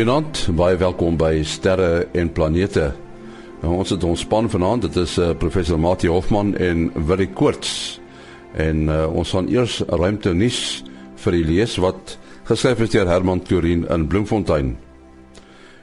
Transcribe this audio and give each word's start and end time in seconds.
Goeienaand, 0.00 0.46
baie 0.56 0.78
welkom 0.80 1.18
by 1.20 1.42
Sterre 1.44 2.06
en 2.16 2.30
Planete. 2.32 2.86
Nou, 3.60 3.74
ons 3.82 3.90
het 3.92 4.06
ons 4.08 4.22
span 4.24 4.46
vanaand, 4.48 4.86
dit 4.86 4.94
is 5.02 5.18
uh, 5.20 5.34
professor 5.36 5.76
Mati 5.76 6.08
Hofman 6.08 6.54
en 6.56 6.86
Willie 7.04 7.28
Koorts. 7.36 7.98
En 8.56 8.88
uh, 8.88 9.02
ons 9.12 9.34
gaan 9.36 9.50
eers 9.52 9.82
ruimte 9.90 10.32
nuus 10.32 10.62
vir 11.20 11.36
u 11.36 11.42
lees 11.50 11.76
wat 11.84 12.16
geskryf 12.48 12.80
is 12.86 12.94
deur 12.96 13.12
Herman 13.12 13.44
Turin 13.44 13.84
in 13.92 14.08
Bloemfontein. 14.08 14.72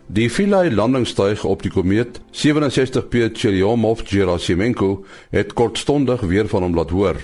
Die 0.10 0.32
Philae 0.34 0.74
landingstuig 0.74 1.46
op 1.46 1.62
die 1.62 1.76
komeet 1.78 2.18
67P 2.34 3.30
Churyumov-Gerasimenko 3.38 4.96
het 5.30 5.54
kortstondig 5.54 6.26
weer 6.26 6.50
van 6.50 6.66
hom 6.66 6.82
laat 6.82 6.90
hoor. 6.90 7.22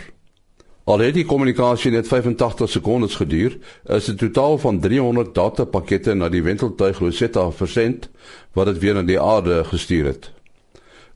Al 0.83 0.99
het 0.99 1.13
die 1.15 1.23
kommunikasie 1.23 1.93
net 1.93 2.07
85 2.09 2.69
sekondes 2.69 3.15
geduur, 3.15 3.57
is 3.87 4.07
'n 4.11 4.15
totaal 4.15 4.57
van 4.57 4.79
300 4.79 5.33
datapakkette 5.35 6.13
na 6.13 6.29
die 6.29 6.43
wenteltuig 6.43 6.99
Rosetta 6.99 7.51
versend 7.51 8.09
wat 8.53 8.65
dit 8.65 8.79
weer 8.79 8.93
na 8.93 9.03
die 9.03 9.19
aarde 9.19 9.63
gestuur 9.63 10.05
het. 10.05 10.31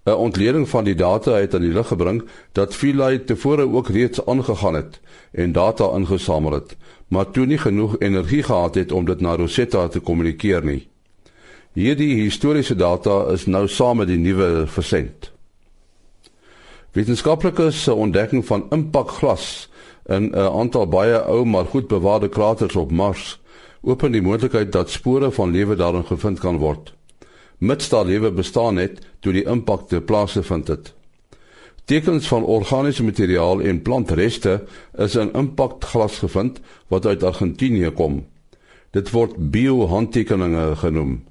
'n 0.05 0.11
Ontleding 0.11 0.69
van 0.69 0.83
die 0.83 0.95
data 0.95 1.31
het 1.31 1.53
aan 1.53 1.61
die 1.61 1.73
lig 1.73 1.87
gebring 1.87 2.23
dat 2.51 2.75
Philae 2.75 3.23
tevore 3.23 3.67
ook 3.67 3.89
reeds 3.89 4.25
aangegaan 4.25 4.73
het 4.73 4.99
en 5.31 5.51
data 5.51 5.91
ingesamel 5.95 6.51
het, 6.51 6.75
maar 7.07 7.31
toe 7.31 7.45
nie 7.45 7.57
genoeg 7.57 7.99
energie 7.99 8.43
gehad 8.43 8.75
het 8.75 8.91
om 8.91 9.05
dit 9.05 9.19
na 9.19 9.35
Rosetta 9.35 9.87
te 9.87 9.99
kommunikeer 9.99 10.65
nie. 10.65 10.87
Hierdie 11.73 12.21
historiese 12.21 12.75
data 12.75 13.31
is 13.31 13.45
nou 13.45 13.67
saam 13.67 13.97
met 13.97 14.07
die 14.07 14.17
nuwe 14.17 14.63
versend. 14.67 15.36
Wetenskaplikes 16.97 17.83
se 17.83 17.93
ontdekking 17.93 18.45
van 18.45 18.65
impakglas 18.73 19.69
in 20.05 20.23
'n 20.31 20.35
aantal 20.35 20.87
baie 20.87 21.19
ou 21.25 21.45
maar 21.45 21.65
goed 21.65 21.87
bewaarde 21.87 22.29
kraters 22.29 22.75
op 22.75 22.91
Mars 22.91 23.39
open 23.81 24.11
die 24.11 24.21
moontlikheid 24.21 24.71
dat 24.71 24.89
spore 24.89 25.31
van 25.31 25.51
lewe 25.51 25.75
daarin 25.75 26.05
gevind 26.05 26.39
kan 26.39 26.57
word. 26.57 26.93
Mits 27.57 27.89
daar 27.89 28.05
lewe 28.05 28.31
bestaan 28.31 28.75
het 28.75 28.99
toe 29.19 29.33
die 29.33 29.43
impak 29.43 29.87
te 29.87 30.01
plaas 30.01 30.31
gevind 30.31 30.67
het. 30.67 30.93
Tekens 31.85 32.27
van 32.27 32.43
organiese 32.43 33.03
materiaal 33.03 33.61
en 33.61 33.81
plantreste 33.81 34.63
is 34.97 35.15
in 35.15 35.33
impakglas 35.33 36.17
gevind 36.17 36.59
wat 36.87 37.05
uit 37.05 37.23
Argentinië 37.23 37.91
kom. 37.91 38.25
Dit 38.91 39.11
word 39.11 39.51
biohandtekeninge 39.51 40.75
genoem. 40.75 41.23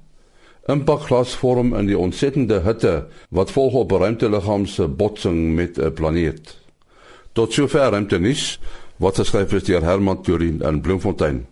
Impakglas 0.67 1.35
vorm 1.39 1.71
in 1.79 1.87
die 1.87 1.97
ontsettende 1.97 2.59
hitte 2.65 3.05
wat 3.31 3.51
volg 3.55 3.73
op 3.73 3.91
'n 3.91 4.01
ruimteliggaam 4.03 4.65
se 4.65 4.87
botsing 4.87 5.55
met 5.55 5.77
'n 5.79 5.93
planeet. 5.93 6.57
Tot 7.31 7.53
sover 7.53 7.89
ruimtenis 7.91 8.59
wat 8.97 9.15
geskryf 9.15 9.53
is 9.53 9.63
deur 9.63 9.83
Herman 9.83 10.21
Turin 10.21 10.61
in 10.61 10.81
Bloemfontein. 10.81 11.45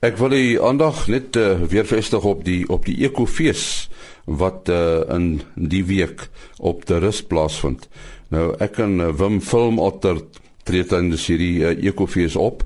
Ek 0.00 0.16
wil 0.16 0.32
u 0.32 0.62
aandag 0.62 1.06
net 1.08 1.36
uh, 1.36 1.60
weer 1.60 1.86
vestig 1.86 2.24
op 2.24 2.44
die 2.44 2.68
op 2.68 2.84
die 2.84 3.04
ekofees 3.04 3.88
wat 4.24 4.68
uh, 4.68 5.00
in 5.08 5.40
die 5.54 5.84
week 5.84 6.28
op 6.58 6.86
die 6.86 6.98
rus 6.98 7.22
plaasvind. 7.22 7.88
Nou 8.28 8.54
ek 8.58 8.78
en 8.78 9.00
uh, 9.00 9.12
Wim 9.16 9.40
Film 9.40 9.78
Otter 9.78 10.20
tree 10.62 10.84
dan 10.84 11.10
die 11.10 11.18
serie 11.18 11.60
uh, 11.60 11.84
ekofees 11.86 12.36
op. 12.36 12.62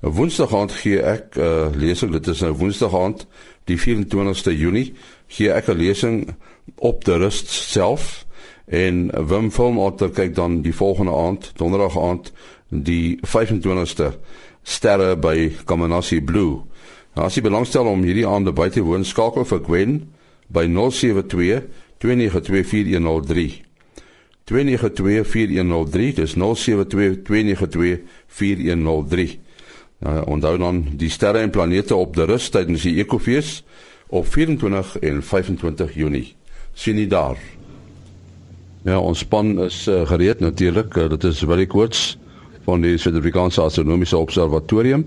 Woensdag 0.00 0.54
aand 0.54 0.72
gee 0.72 1.02
ek 1.02 1.36
'n 1.36 1.40
uh, 1.40 1.68
lesing, 1.74 2.12
dit 2.12 2.26
is 2.26 2.42
'n 2.42 2.54
Woensdag 2.54 2.94
aand, 2.94 3.26
die 3.64 3.76
24ste 3.76 4.54
Junie 4.54 4.94
gee 5.28 5.52
ek 5.52 5.68
'n 5.68 5.78
lesing 5.78 6.34
op 6.76 7.04
die 7.04 7.16
rust 7.16 7.48
self 7.48 8.26
en 8.66 9.10
Wim 9.28 9.50
Filmotter 9.50 10.10
kyk 10.10 10.34
dan 10.34 10.62
die 10.62 10.74
volgende 10.74 11.12
aand, 11.12 11.52
donderdag 11.56 11.98
aand, 11.98 12.32
die 12.68 13.18
25ste 13.24 14.12
sterre 14.62 15.16
by 15.16 15.52
Kamanasi 15.64 16.20
Blue. 16.20 16.62
Nou, 17.14 17.26
as 17.26 17.34
jy 17.34 17.42
belangstel 17.42 17.86
om 17.88 18.02
hierdie 18.04 18.26
aand 18.28 18.54
by 18.54 18.68
te 18.68 18.84
woon, 18.84 19.04
skakel 19.04 19.44
vir 19.48 19.64
Gwen 19.64 20.12
by 20.52 20.66
072 20.68 21.62
2924103. 21.98 23.64
2924103, 24.48 26.12
dis 26.20 26.36
072 26.36 27.22
2924103. 27.24 29.38
Nou, 29.98 30.24
onthou 30.36 30.58
dan 30.58 30.84
die 31.00 31.10
sterre 31.10 31.38
en 31.42 31.50
planete 31.50 31.96
op 31.96 32.16
die 32.16 32.26
rus 32.28 32.50
tydens 32.54 32.82
die 32.86 32.98
ekofees 33.02 33.62
op 34.08 34.26
24 34.26 34.98
en 34.98 35.22
25 35.22 35.94
Junie. 35.94 36.34
Sien 36.72 36.96
jy 36.96 37.06
daar? 37.06 37.36
Ja, 38.82 38.98
ons 38.98 39.18
span 39.18 39.58
is 39.64 39.86
uh, 39.88 40.06
gereed 40.08 40.40
natuurlik. 40.40 40.96
Uh, 40.96 41.08
dit 41.08 41.24
is 41.24 41.42
Willie 41.42 41.66
Koorts 41.66 42.18
van 42.64 42.80
die 42.84 42.96
Suid-Afrikaanse 42.98 43.60
Astronomiese 43.60 44.16
Observatorium 44.16 45.04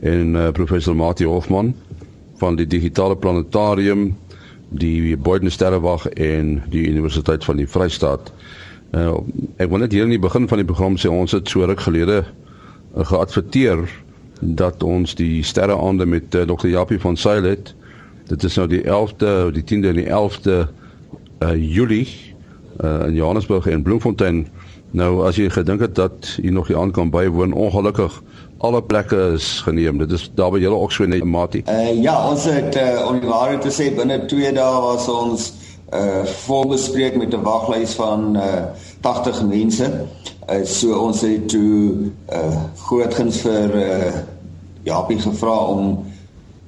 en 0.00 0.34
uh, 0.34 0.50
professor 0.52 0.96
Mati 0.96 1.24
Hofman 1.24 1.74
van 2.36 2.56
die 2.56 2.66
Digitale 2.66 3.16
Planetarium, 3.16 4.10
die 4.68 5.16
Boyden 5.16 5.50
Sterrewag 5.50 6.06
en 6.08 6.62
die 6.70 6.86
Universiteit 6.88 7.44
van 7.44 7.56
die 7.56 7.68
Vrystaat. 7.68 8.32
Uh, 8.92 9.16
ek 9.58 9.70
wil 9.72 9.82
net 9.82 9.94
hier 9.94 10.06
in 10.06 10.14
die 10.14 10.22
begin 10.22 10.46
van 10.48 10.60
die 10.62 10.68
program 10.68 10.98
sê 11.00 11.10
ons 11.10 11.34
het 11.34 11.48
so 11.50 11.66
ruk 11.66 11.82
gelede 11.86 12.22
uh, 12.22 13.02
geadverteer 13.06 13.82
dat 14.40 14.82
ons 14.84 15.16
die 15.18 15.42
sterreaande 15.42 16.06
met 16.06 16.34
uh, 16.34 16.44
Dr. 16.46 16.68
Japie 16.70 17.00
van 17.02 17.16
Sail 17.16 17.48
het 17.48 17.72
Dit 18.26 18.42
is 18.42 18.54
nou 18.54 18.68
die 18.68 18.82
11de, 18.82 19.50
die 19.52 19.62
10de 19.62 19.88
en 19.88 19.94
die 19.94 20.08
11de 20.10 20.66
uh 21.38 21.74
Julie 21.74 22.08
uh 22.84 23.06
in 23.06 23.14
Johannesburg 23.14 23.66
en 23.66 23.82
Bloemfontein. 23.82 24.46
Nou 24.90 25.26
as 25.26 25.36
jy 25.36 25.50
gedink 25.50 25.80
het 25.80 25.94
dat 25.94 26.32
jy 26.42 26.50
nog 26.50 26.66
hier 26.66 26.78
aan 26.78 26.90
kan 26.90 27.10
bywoon, 27.10 27.52
ongelukkig 27.52 28.22
alle 28.58 28.82
plekke 28.82 29.32
is 29.34 29.60
geneem. 29.60 29.98
Dit 29.98 30.10
is 30.10 30.30
daar 30.34 30.50
by 30.50 30.58
julle 30.58 30.74
ook 30.74 30.92
so 30.92 31.06
net 31.06 31.24
matie. 31.24 31.62
Uh 31.70 32.02
ja, 32.02 32.16
ons 32.30 32.44
het 32.50 32.74
uh 32.74 33.06
om 33.06 33.20
die 33.20 33.30
waarheid 33.30 33.62
te 33.62 33.70
sê 33.70 33.92
binne 33.94 34.24
2 34.26 34.52
dae 34.56 34.82
was 34.82 35.06
ons 35.08 35.52
uh 35.94 36.24
vol 36.46 36.66
bespreek 36.74 37.16
met 37.16 37.34
'n 37.34 37.46
waglys 37.46 37.94
van 37.94 38.36
uh 38.36 38.64
80 39.00 39.44
mense. 39.46 39.92
Uh 40.50 40.64
so 40.64 40.98
ons 40.98 41.20
het 41.20 41.48
toe 41.48 42.10
uh 42.32 42.64
grootgens 42.88 43.40
vir 43.46 43.76
uh 43.76 44.12
Japie 44.82 45.18
gevra 45.18 45.56
om 45.70 46.04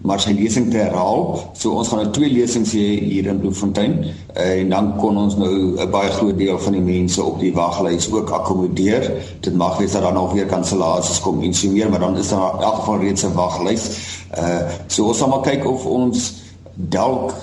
maar 0.03 0.21
sy 0.23 0.33
lesing 0.37 0.71
te 0.71 0.79
herhaal. 0.79 1.25
So 1.59 1.75
ons 1.81 1.89
gaan 1.91 2.05
nou 2.05 2.13
twee 2.15 2.31
lesings 2.31 2.73
hê 2.77 2.87
hier 3.03 3.27
in 3.31 3.41
Bloemfontein 3.43 3.97
uh, 4.05 4.45
en 4.47 4.71
dan 4.71 4.93
kon 5.01 5.19
ons 5.19 5.37
nou 5.41 5.53
'n 5.75 5.91
baie 5.91 6.11
groot 6.11 6.39
deel 6.39 6.59
van 6.59 6.73
die 6.73 6.85
mense 6.85 7.23
op 7.23 7.41
die 7.41 7.53
waglys 7.55 8.11
ook 8.13 8.31
akkommodeer. 8.31 9.11
Dit 9.41 9.55
mag 9.55 9.79
wees 9.79 9.93
dat 9.93 10.03
daar 10.03 10.15
nog 10.15 10.33
weer 10.33 10.47
kansellasies 10.47 11.21
kom 11.21 11.43
en 11.43 11.55
so 11.55 11.71
meer, 11.71 11.91
maar 11.91 12.01
dan 12.01 12.17
is 12.17 12.29
daar 12.29 12.55
in 12.55 12.63
elk 12.63 12.75
geval 12.75 13.01
reeds 13.01 13.25
'n 13.25 13.35
waglys. 13.35 13.91
Uh 14.39 14.63
so 14.87 15.07
ons 15.07 15.19
sal 15.19 15.29
maar 15.29 15.43
kyk 15.43 15.67
of 15.67 15.85
ons 15.85 16.35
dalk 16.75 17.35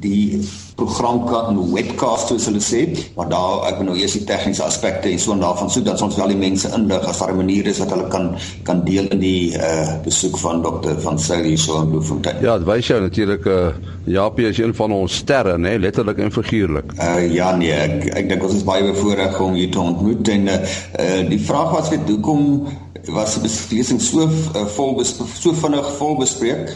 die 0.00 0.40
program 0.76 1.24
kan 1.26 1.58
webcast 1.72 2.28
soos 2.28 2.48
hulle 2.48 2.60
sê, 2.64 2.82
maar 3.16 3.28
daar 3.30 3.66
ek 3.70 3.82
nou 3.86 3.94
eers 3.96 4.16
die 4.18 4.24
tegniese 4.28 4.64
aspekte 4.66 5.10
en 5.10 5.20
so 5.22 5.34
en 5.34 5.42
daarvan 5.44 5.70
soek 5.70 5.86
dat 5.86 6.02
ons 6.02 6.16
wel 6.18 6.32
die 6.34 6.40
mense 6.40 6.70
inlig 6.76 7.06
as 7.08 7.20
daar 7.22 7.32
'n 7.32 7.36
manier 7.36 7.66
is 7.66 7.78
dat 7.78 7.90
hulle 7.94 8.08
kan 8.08 8.34
kan 8.64 8.84
deel 8.84 9.06
in 9.08 9.20
die 9.20 9.54
uh 9.54 10.02
besoek 10.04 10.38
van 10.38 10.62
dokter 10.62 11.00
van 11.00 11.18
Sally 11.18 11.56
so 11.56 11.80
in 11.82 11.90
Bloemfontein. 11.90 12.42
Ja, 12.42 12.58
dit 12.58 12.66
wys 12.66 12.86
jou 12.86 13.00
natuurlik 13.00 13.44
uh 13.46 13.68
Japie 14.04 14.48
is 14.48 14.58
een 14.58 14.74
van 14.74 14.92
ons 14.92 15.14
sterre, 15.14 15.58
nê, 15.58 15.78
letterlik 15.78 16.18
en 16.18 16.32
figuurlik. 16.32 16.92
Uh 16.98 17.34
ja 17.34 17.56
nee, 17.56 17.72
ek 17.72 18.04
ek 18.14 18.28
dink 18.28 18.42
ons 18.42 18.54
is 18.54 18.64
baie 18.64 18.82
bevoorreg 18.82 19.40
om 19.40 19.54
hier 19.54 19.70
te 19.70 19.80
ontmoet 19.80 20.28
en 20.28 20.48
uh 20.48 21.28
die 21.28 21.40
vraag 21.40 21.70
was 21.70 21.88
weet 21.88 22.08
hoekom 22.08 22.66
was 23.12 23.34
die 23.34 23.42
beslissing 23.42 24.00
so 24.00 24.24
uh, 24.24 24.66
vol 24.76 25.04
so 25.04 25.52
vinnig 25.52 25.88
vol 25.98 26.16
bespreek? 26.16 26.74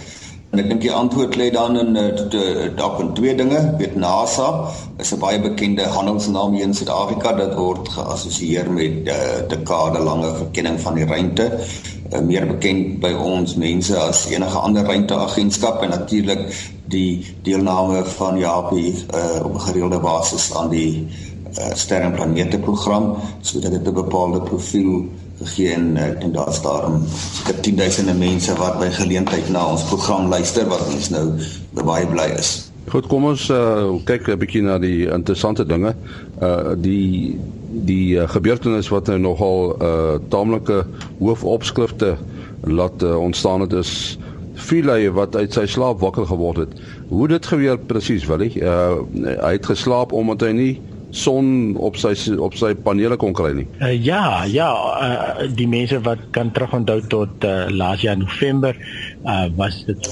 En 0.49 0.63
ek 0.63 0.69
dink 0.71 0.81
die 0.81 0.93
antwoord 0.93 1.35
lê 1.37 1.51
dan 1.53 1.77
in 1.77 1.97
eh, 2.01 2.69
dalk 2.77 3.03
in 3.03 3.11
twee 3.17 3.35
dinge. 3.37 3.59
Weet 3.77 3.99
NASA 4.01 4.47
is 4.97 5.13
'n 5.13 5.21
baie 5.21 5.41
bekende 5.41 5.85
handelsnaam 5.93 6.55
hier 6.57 6.65
in 6.65 6.75
Suid-Afrika. 6.75 7.35
Dit 7.37 7.53
word 7.55 7.89
geassosieer 7.89 8.71
met 8.73 9.11
uh, 9.13 9.45
dekade 9.49 10.01
lange 10.01 10.33
verkenning 10.37 10.81
van 10.81 10.95
die 10.95 11.05
ruimte. 11.05 11.51
Uh, 12.13 12.21
meer 12.21 12.47
bekend 12.47 12.97
by 13.01 13.13
ons 13.13 13.57
mense 13.61 13.93
as 13.99 14.25
enige 14.33 14.59
ander 14.59 14.89
ruimteagentskap 14.89 15.83
en 15.83 15.91
natuurlik 15.91 16.49
die 16.89 17.27
deelname 17.45 18.05
van 18.17 18.39
Japie 18.39 18.95
uh, 19.15 19.45
op 19.45 19.55
'n 19.55 19.67
gereelde 19.69 20.01
basis 20.01 20.55
aan 20.57 20.71
die 20.71 21.05
uh, 21.59 21.75
sterre 21.75 22.09
en 22.09 22.17
planete 22.17 22.59
program 22.59 23.17
sodat 23.41 23.71
dit 23.71 23.87
'n 23.87 23.93
bepaalde 23.93 24.41
profiel 24.41 25.05
gegee 25.41 25.75
en 25.75 25.97
ek 25.97 26.21
dink 26.23 26.35
daar's 26.35 26.63
daarom 26.63 27.03
seker 27.09 27.61
10000 27.63 28.19
mense 28.19 28.55
wat 28.59 28.79
by 28.81 28.89
geleentheid 28.95 29.51
na 29.55 29.67
ons 29.75 29.85
program 29.91 30.29
luister 30.33 30.67
wat 30.71 30.83
ons 30.89 31.11
nou 31.15 31.27
baie 31.85 32.07
bly 32.07 32.31
is. 32.39 32.57
Goed, 32.89 33.07
kom 33.11 33.27
ons 33.29 33.49
uh, 33.53 33.85
kyk 34.09 34.31
'n 34.33 34.41
bietjie 34.41 34.63
na 34.65 34.79
die 34.81 35.09
interessante 35.13 35.65
dinge. 35.67 35.95
Uh 36.41 36.73
die 36.75 37.37
die 37.85 38.17
uh, 38.17 38.29
gebeurtenis 38.29 38.89
wat 38.89 39.07
nou 39.13 39.19
nogal 39.19 39.77
uh 39.77 40.17
taamlike 40.33 40.85
hoofopskrifte 41.19 42.17
laat 42.65 43.03
uh, 43.03 43.19
ontstaan 43.21 43.61
het 43.61 43.73
is 43.73 44.19
Philae 44.59 45.11
wat 45.15 45.37
uit 45.37 45.53
sy 45.53 45.67
slaap 45.67 46.01
wakker 46.01 46.27
geword 46.27 46.65
het. 46.65 46.73
Hoe 47.09 47.29
dit 47.29 47.47
gebeur 47.47 47.79
presies, 47.79 48.27
wil 48.27 48.43
hy? 48.43 48.51
Uh 48.57 49.05
hy 49.45 49.53
het 49.59 49.69
geslaap 49.69 50.13
omdat 50.13 50.49
hy 50.49 50.53
nie 50.57 50.73
son 51.11 51.77
op 51.77 51.97
sy 51.97 52.13
op 52.37 52.57
sy 52.59 52.75
panele 52.75 53.17
kon 53.17 53.35
kry 53.37 53.53
nie. 53.57 53.67
Uh, 53.81 53.93
ja, 54.05 54.45
ja, 54.45 54.69
uh, 55.01 55.49
die 55.57 55.69
mense 55.71 56.01
wat 56.05 56.21
kan 56.37 56.53
terugonthou 56.53 57.01
tot 57.09 57.45
uh, 57.49 57.67
laas 57.73 58.05
jaar 58.05 58.19
November 58.19 58.77
uh 59.25 59.47
was 59.59 59.81
dit 59.89 60.09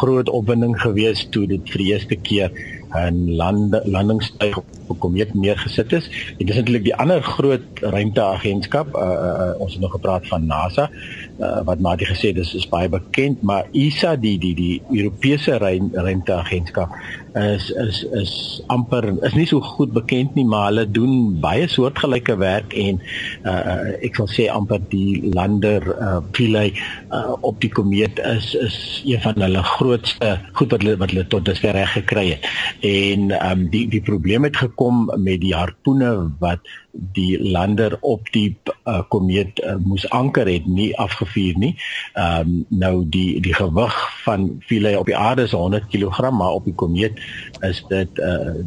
groot 0.00 0.28
opwinding 0.28 0.74
geweest 0.80 1.30
toe 1.34 1.46
dit 1.46 1.72
vir 1.72 1.82
die 1.84 1.90
eerste 1.92 2.16
keer 2.16 2.50
'n 2.90 3.36
lande 3.36 3.82
landingstuig 3.84 4.56
op 4.58 4.66
'n 4.88 4.98
komeet 4.98 5.34
neergesit 5.34 5.92
is. 5.92 6.34
En 6.38 6.46
dis 6.46 6.56
eintlik 6.56 6.84
die 6.84 6.94
ander 6.94 7.22
groot 7.22 7.62
ruimteagentskap. 7.80 8.96
Uh, 8.96 9.02
uh, 9.02 9.60
ons 9.60 9.72
het 9.72 9.80
nog 9.80 9.90
gepraat 9.90 10.26
van 10.26 10.46
NASA 10.46 10.90
uh, 11.38 11.60
wat 11.64 11.78
maar 11.78 11.96
die 11.96 12.06
gesê 12.06 12.32
dis 12.34 12.54
is 12.54 12.68
baie 12.68 12.88
bekend, 12.88 13.42
maar 13.42 13.66
ESA 13.72 14.16
die 14.16 14.38
die 14.38 14.54
die 14.54 14.82
Europese 14.90 15.58
ruimteagentskap 15.92 16.88
is 17.34 17.70
is 17.70 18.02
is 18.12 18.32
amper 18.66 19.04
is 19.26 19.34
nie 19.34 19.46
so 19.46 19.60
goed 19.60 19.92
bekend 19.92 20.34
nie, 20.34 20.44
maar 20.44 20.68
hulle 20.70 20.86
doen 20.90 21.40
baie 21.40 21.68
soortgelyke 21.70 22.36
werk 22.40 22.74
en 22.74 23.00
uh, 23.44 23.96
ek 24.02 24.18
sal 24.18 24.30
sê 24.30 24.48
amper 24.52 24.82
die 24.92 25.30
lander 25.34 25.84
uh, 25.94 26.18
Philae 26.36 26.72
uh, 27.12 27.36
op 27.46 27.60
die 27.62 27.70
komeet 27.70 28.20
is 28.24 28.54
is 28.54 28.78
een 29.06 29.22
van 29.24 29.40
hulle 29.40 29.62
grootste 29.76 30.36
goed 30.58 30.74
wat 30.74 30.84
hulle 30.84 30.98
wat 31.00 31.14
hulle 31.14 31.26
tot 31.32 31.46
dusver 31.48 31.76
reg 31.76 31.94
gekry 31.98 32.26
het. 32.34 32.46
En 32.86 33.30
um, 33.38 33.66
die 33.72 33.86
die 33.90 34.02
probleem 34.04 34.48
het 34.48 34.56
gekom 34.56 35.08
met 35.16 35.40
die 35.44 35.54
harpoene 35.54 36.12
wat 36.42 36.66
die 36.92 37.38
lander 37.42 37.96
op 38.00 38.32
die 38.32 38.56
uh, 38.84 39.00
komeet 39.08 39.60
uh, 39.62 39.76
moes 39.84 40.08
anker 40.10 40.48
het 40.48 40.66
nie 40.66 40.90
afgevuur 40.98 41.58
nie. 41.58 41.74
Ehm 42.12 42.40
um, 42.40 42.66
nou 42.68 43.08
die 43.08 43.40
die 43.40 43.54
gewig 43.54 43.96
van 44.24 44.50
Philae 44.66 44.98
op 44.98 45.06
die 45.06 45.16
aarde 45.16 45.42
is 45.42 45.52
100 45.52 45.86
kg, 45.86 46.30
maar 46.30 46.58
op 46.58 46.64
die 46.64 46.74
komeet 46.74 47.20
is 47.60 47.84
dit 47.88 48.18
uh 48.18 48.60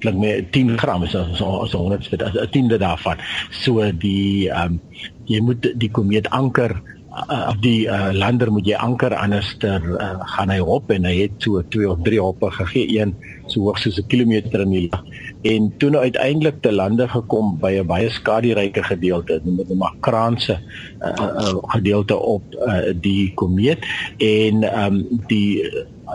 klink 0.00 0.16
my 0.16 0.46
10 0.50 0.78
gram 0.80 1.02
is 1.04 1.12
so 1.12 1.64
so 1.68 1.78
100 1.78 2.10
dit 2.10 2.22
'n 2.22 2.50
tiende 2.50 2.78
daarvan. 2.78 3.18
So 3.50 3.92
die 3.92 4.50
ehm 4.50 4.72
um, 4.72 4.80
jy 5.24 5.40
moet 5.40 5.72
die 5.76 5.90
komeet 5.90 6.30
anker 6.30 6.80
uh, 7.10 7.50
of 7.50 7.58
die 7.64 7.86
uh, 7.86 8.10
lander 8.12 8.52
moet 8.52 8.66
jy 8.66 8.78
anker 8.78 9.14
anders 9.14 9.56
ter 9.58 9.82
uh, 9.82 10.12
gaan 10.36 10.50
hy 10.50 10.60
op 10.60 10.90
en 10.90 11.04
hy 11.04 11.16
het 11.24 11.38
so 11.38 11.62
2 11.62 11.90
of 11.90 12.02
3 12.06 12.20
hoppe 12.20 12.50
gegee 12.50 12.86
een 12.98 13.14
so 13.46 13.66
hoog 13.66 13.78
soos 13.78 13.98
'n 13.98 14.06
kilometer 14.06 14.60
in 14.60 14.70
die 14.70 14.88
lug 14.88 15.02
en 15.42 15.72
toe 15.78 15.90
nou 15.90 16.02
uiteindelik 16.02 16.60
te 16.62 16.72
lande 16.72 17.08
gekom 17.08 17.58
by 17.60 17.72
'n 17.80 17.86
baie 17.86 18.10
skaduryke 18.10 18.82
gedeelte 18.82 19.40
noem 19.44 19.56
dit 19.56 19.74
maar 19.74 19.94
kraanse 20.00 20.58
uh, 21.00 21.08
uh, 21.20 21.54
gedeelte 21.74 22.16
op 22.16 22.42
uh, 22.54 22.92
die 22.94 23.32
komeet. 23.34 23.86
En 24.18 24.64
um, 24.84 25.06
die 25.26 25.64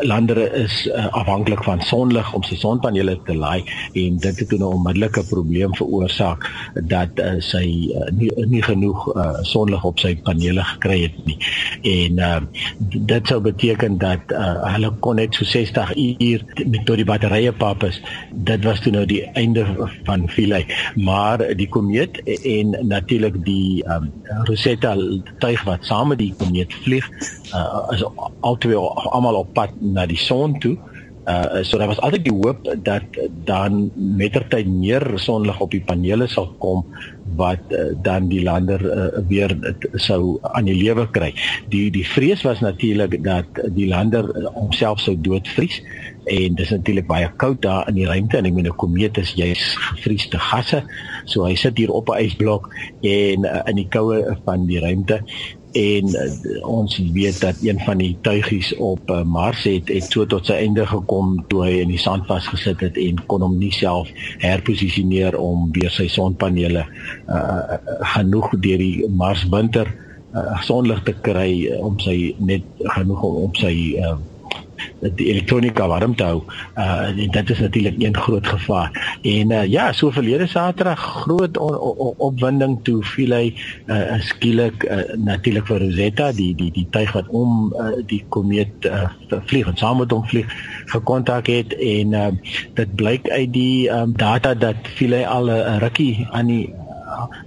landere 0.01 0.49
is 0.63 0.85
uh, 0.87 1.07
afhanklik 1.11 1.63
van 1.63 1.81
sonlig 1.81 2.33
om 2.33 2.43
sy 2.43 2.55
sonpanele 2.59 3.17
te 3.25 3.35
laai 3.35 3.63
en 3.93 4.17
dit 4.17 4.39
het 4.39 4.49
toe 4.49 4.59
'n 4.59 4.63
onmiddellike 4.63 5.23
probleem 5.29 5.75
veroorsaak 5.75 6.49
dat 6.73 7.19
uh, 7.19 7.35
sy 7.39 7.65
uh, 7.93 8.09
nie, 8.11 8.31
nie 8.45 8.63
genoeg 8.63 9.15
uh, 9.15 9.31
sonlig 9.41 9.83
op 9.83 9.99
sy 9.99 10.15
panele 10.15 10.63
gekry 10.63 11.01
het 11.01 11.25
nie. 11.25 11.37
En 11.81 12.19
uh, 12.19 12.41
dit 13.11 13.27
sou 13.27 13.39
beteken 13.41 13.97
dat 13.97 14.31
uh, 14.31 14.73
hulle 14.73 14.91
kon 14.99 15.15
net 15.15 15.35
so 15.35 15.45
60 15.45 15.95
uur 15.95 16.43
met 16.65 16.85
tot 16.85 16.95
die 16.95 17.05
batterye 17.05 17.51
pap 17.51 17.83
is. 17.83 18.01
Dit 18.31 18.63
was 18.63 18.79
toe 18.79 18.91
nou 18.91 19.05
die 19.05 19.23
einde 19.33 19.65
van 20.03 20.29
Philae, 20.29 20.65
maar 20.95 21.43
die 21.55 21.69
komeet 21.69 22.21
en 22.25 22.75
natuurlik 22.87 23.37
die 23.45 23.83
um, 23.87 24.11
Rosetta 24.47 24.95
tuig 25.39 25.63
wat 25.63 25.85
saam 25.85 26.07
met 26.13 26.19
die 26.21 26.33
komeet 26.37 26.73
vlieg 26.83 27.07
uh, 27.53 27.85
is 27.93 28.03
altyd 28.45 28.77
almal 28.77 29.41
op 29.41 29.53
pad 29.57 29.73
na 29.81 30.05
die 30.09 30.19
son 30.19 30.59
toe. 30.61 30.75
Uh 31.25 31.63
so 31.65 31.79
daar 31.81 31.89
was 31.89 31.99
altyd 32.05 32.27
die 32.27 32.33
hoop 32.33 32.67
dat 32.85 33.17
dan 33.47 33.89
mettertyd 33.95 34.67
meer 34.69 35.01
sonlig 35.17 35.57
op 35.59 35.71
die 35.73 35.81
panele 35.81 36.27
sal 36.29 36.51
kom 36.61 36.83
wat 37.35 37.73
uh, 37.73 37.87
dan 38.05 38.27
die 38.29 38.43
lander 38.45 38.77
uh, 38.85 39.07
weer 39.27 39.55
uh, 39.57 39.73
sou 39.97 40.37
aan 40.53 40.69
die 40.69 40.77
lewe 40.77 41.07
kry. 41.09 41.31
Die 41.73 41.89
die 41.91 42.05
vrees 42.05 42.45
was 42.45 42.61
natuurlik 42.61 43.17
dat 43.25 43.49
die 43.73 43.87
lander 43.89 44.29
homself 44.53 45.01
sou 45.01 45.17
doodvries 45.17 45.81
en 46.29 46.55
dis 46.61 46.69
natuurlik 46.69 47.09
baie 47.09 47.31
koud 47.41 47.61
daar 47.65 47.89
in 47.89 47.97
die 47.97 48.07
ruimte 48.07 48.37
en 48.37 48.45
ek 48.45 48.53
meen 48.53 48.69
'n 48.69 48.77
komeet 48.77 49.17
is 49.17 49.33
jy's 49.33 49.65
gevriesde 49.89 50.39
gasse. 50.39 50.83
So 51.25 51.49
hy 51.49 51.55
sit 51.55 51.77
hier 51.77 51.91
op 51.91 52.13
'n 52.13 52.21
ysblok 52.21 52.69
en 53.01 53.49
uh, 53.49 53.65
in 53.65 53.81
die 53.81 53.89
koue 53.89 54.37
van 54.45 54.69
die 54.69 54.79
ruimte 54.79 55.23
en 55.75 56.11
uh, 56.15 56.67
ons 56.67 56.97
weet 57.13 57.39
dat 57.41 57.55
een 57.61 57.79
van 57.83 57.99
die 57.99 58.13
tuigies 58.21 58.71
op 58.75 59.09
uh, 59.11 59.21
Mars 59.23 59.63
het 59.67 59.91
het 59.91 60.07
so 60.11 60.25
tot 60.25 60.47
sy 60.47 60.59
einde 60.65 60.85
gekom 60.87 61.35
toe 61.51 61.65
hy 61.65 61.73
in 61.83 61.91
die 61.91 62.01
sand 62.01 62.27
vasgesit 62.29 62.83
het 62.85 62.99
en 63.01 63.19
kon 63.31 63.43
hom 63.43 63.57
nie 63.59 63.73
self 63.75 64.11
herposisioneer 64.43 65.35
om 65.39 65.67
weer 65.75 65.91
sy 65.91 66.07
sonpanele 66.11 66.85
uh, 67.27 67.79
genoeg 68.15 68.53
deur 68.63 68.83
die 68.85 69.09
Mars 69.11 69.43
winter 69.51 69.91
uh, 70.35 70.61
sonlig 70.63 71.03
te 71.07 71.15
kry 71.25 71.51
om 71.79 71.99
sy 72.03 72.35
net 72.39 72.63
genoeg 72.95 73.27
om, 73.27 73.43
om 73.49 73.59
sy 73.59 73.75
uh, 73.99 74.15
die 75.01 75.29
elektronika 75.33 75.87
warm 75.87 76.15
te 76.15 76.23
hou. 76.23 76.43
Uh 76.77 77.13
en 77.25 77.31
dit 77.31 77.49
is 77.49 77.59
natuurlik 77.59 78.01
een 78.01 78.17
groot 78.17 78.47
gevaar. 78.47 79.19
En 79.21 79.51
uh 79.51 79.63
ja, 79.65 79.91
so 79.91 80.11
verlede 80.11 80.47
Saterdag 80.47 80.99
groot 80.99 81.57
opwinding 82.17 82.79
toe 82.83 83.03
viel 83.03 83.35
hy 83.35 83.53
uh 83.87 84.19
skielik 84.19 84.83
uh, 84.83 85.01
natuurlik 85.17 85.67
vir 85.67 85.83
Rosetta, 85.85 86.31
die 86.31 86.53
die 86.55 86.71
die 86.71 86.87
tuig 86.89 87.11
wat 87.13 87.27
om 87.29 87.73
uh, 87.73 87.91
die 88.07 88.23
komeet 88.29 88.89
uh, 88.89 89.09
vlieg 89.45 89.67
en 89.67 89.77
saam 89.77 90.01
met 90.03 90.11
hom 90.11 90.25
vlieg 90.27 90.49
gekontak 90.93 91.47
het 91.51 91.73
en 91.73 92.13
uh 92.13 92.31
dit 92.75 92.95
blyk 92.95 93.29
uit 93.29 93.53
die 93.53 93.89
um, 93.91 94.13
data 94.17 94.53
dat 94.53 94.89
viel 94.97 95.15
hy 95.15 95.23
al 95.23 95.49
'n 95.49 95.79
rukkie 95.83 96.27
aan 96.31 96.47
die 96.51 96.73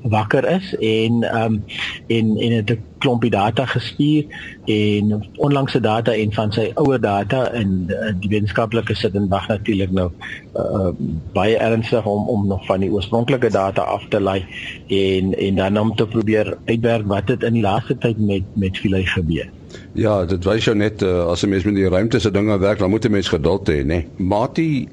wakker 0.02 0.48
is 0.48 0.75
en 0.78 1.22
ehm 1.22 1.52
um, 1.52 1.64
en 2.06 2.36
en 2.36 2.52
het 2.52 2.70
'n 2.70 2.82
klompie 2.98 3.30
data 3.30 3.66
gestuur 3.66 4.25
en 4.64 5.28
onlangse 5.36 5.80
data 5.80 6.12
en 6.12 6.32
van 6.32 6.52
sy 6.52 6.70
ouer 6.75 7.00
data 7.00 7.50
en 7.52 7.86
die 8.20 8.30
wetenskaplike 8.30 8.94
sit 8.94 9.14
en 9.14 9.28
wag 9.28 9.48
natuurlik 9.48 9.90
nou 9.90 10.10
uh, 10.56 10.90
baie 11.32 11.56
ernstig 11.56 12.06
om 12.06 12.28
om 12.28 12.46
nog 12.46 12.66
van 12.66 12.80
die 12.80 12.90
oorspronklike 12.90 13.50
data 13.50 13.82
af 13.82 14.06
te 14.08 14.20
lei 14.20 14.44
en 14.86 15.38
en 15.38 15.54
dan 15.54 15.78
om 15.78 15.94
te 15.96 16.06
probeer 16.06 16.56
uitwerk 16.64 17.06
wat 17.06 17.26
dit 17.26 17.42
in 17.42 17.52
die 17.52 17.62
laaste 17.62 17.98
tyd 17.98 18.19
met 18.19 18.42
met 18.54 18.78
Philae 18.78 19.06
gebeur. 19.06 19.50
Ja, 19.98 20.25
dit 20.25 20.44
wys 20.44 20.64
jou 20.64 20.76
net 20.76 21.02
uh, 21.02 21.26
as 21.26 21.42
'n 21.42 21.48
mens 21.48 21.64
met 21.64 21.75
die 21.75 21.88
ruimte 21.88 22.19
se 22.19 22.30
dinge 22.30 22.58
werk, 22.58 22.78
dan 22.78 22.90
moet 22.90 23.04
'n 23.04 23.10
mens 23.10 23.28
geduld 23.28 23.69
hê, 23.69 23.82
né? 23.82 23.84
Nee. 23.84 24.06
Mati 24.16 24.88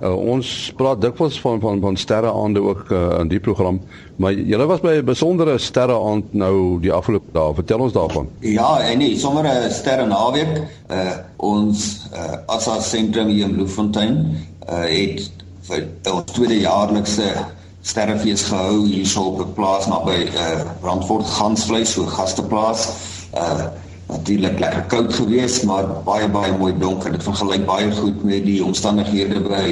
Uh, 0.00 0.14
ons 0.32 0.72
praat 0.78 1.00
dikwels 1.00 1.36
van 1.42 1.58
van 1.60 1.80
van 1.80 1.96
sterreaande 1.96 2.60
ook 2.64 2.86
uh, 2.88 3.18
in 3.20 3.28
die 3.28 3.40
program, 3.40 3.82
maar 4.16 4.32
julle 4.32 4.66
was 4.66 4.80
by 4.80 4.94
'n 4.96 5.04
besondere 5.04 5.58
sterreaand 5.58 6.32
nou 6.32 6.80
die 6.80 6.92
afgelope 6.92 7.28
dae. 7.32 7.54
Vertel 7.54 7.84
ons 7.84 7.92
daarvan. 7.92 8.28
Ja, 8.40 8.80
en 8.80 8.98
nee, 8.98 9.18
sommer 9.18 9.44
'n 9.44 9.70
sterre 9.70 10.06
naweek. 10.06 10.62
Uh 10.88 11.12
ons 11.36 12.08
uh 12.14 12.36
Assa 12.46 12.80
sentrum 12.80 13.28
hier 13.28 13.44
in 13.44 13.54
Bloemfontein 13.54 14.36
uh 14.68 14.88
het 14.88 15.30
vir 15.68 15.86
ons 16.12 16.32
tweede 16.32 16.60
jaarlikse 16.60 17.28
sterrefees 17.82 18.42
gehou 18.42 18.86
hier 18.86 19.20
op 19.20 19.40
'n 19.40 19.52
plaas 19.52 19.86
naby 19.86 20.32
uh 20.32 20.64
Brandfort 20.80 21.26
Gansvleis, 21.26 21.92
so 21.92 22.06
gasteplaas. 22.06 22.88
Uh 23.34 23.68
natuurlik 24.10 24.58
lekker 24.58 24.84
koud 24.92 25.14
geweest, 25.14 25.64
maar 25.64 25.86
baie 26.04 26.28
baie 26.28 26.52
mooi 26.58 26.72
donker. 26.78 27.12
Dit 27.12 27.22
vergelyk 27.26 27.66
baie 27.66 27.92
goed 27.92 28.24
met 28.24 28.44
die 28.44 28.64
omstandighede 28.64 29.42
by 29.46 29.66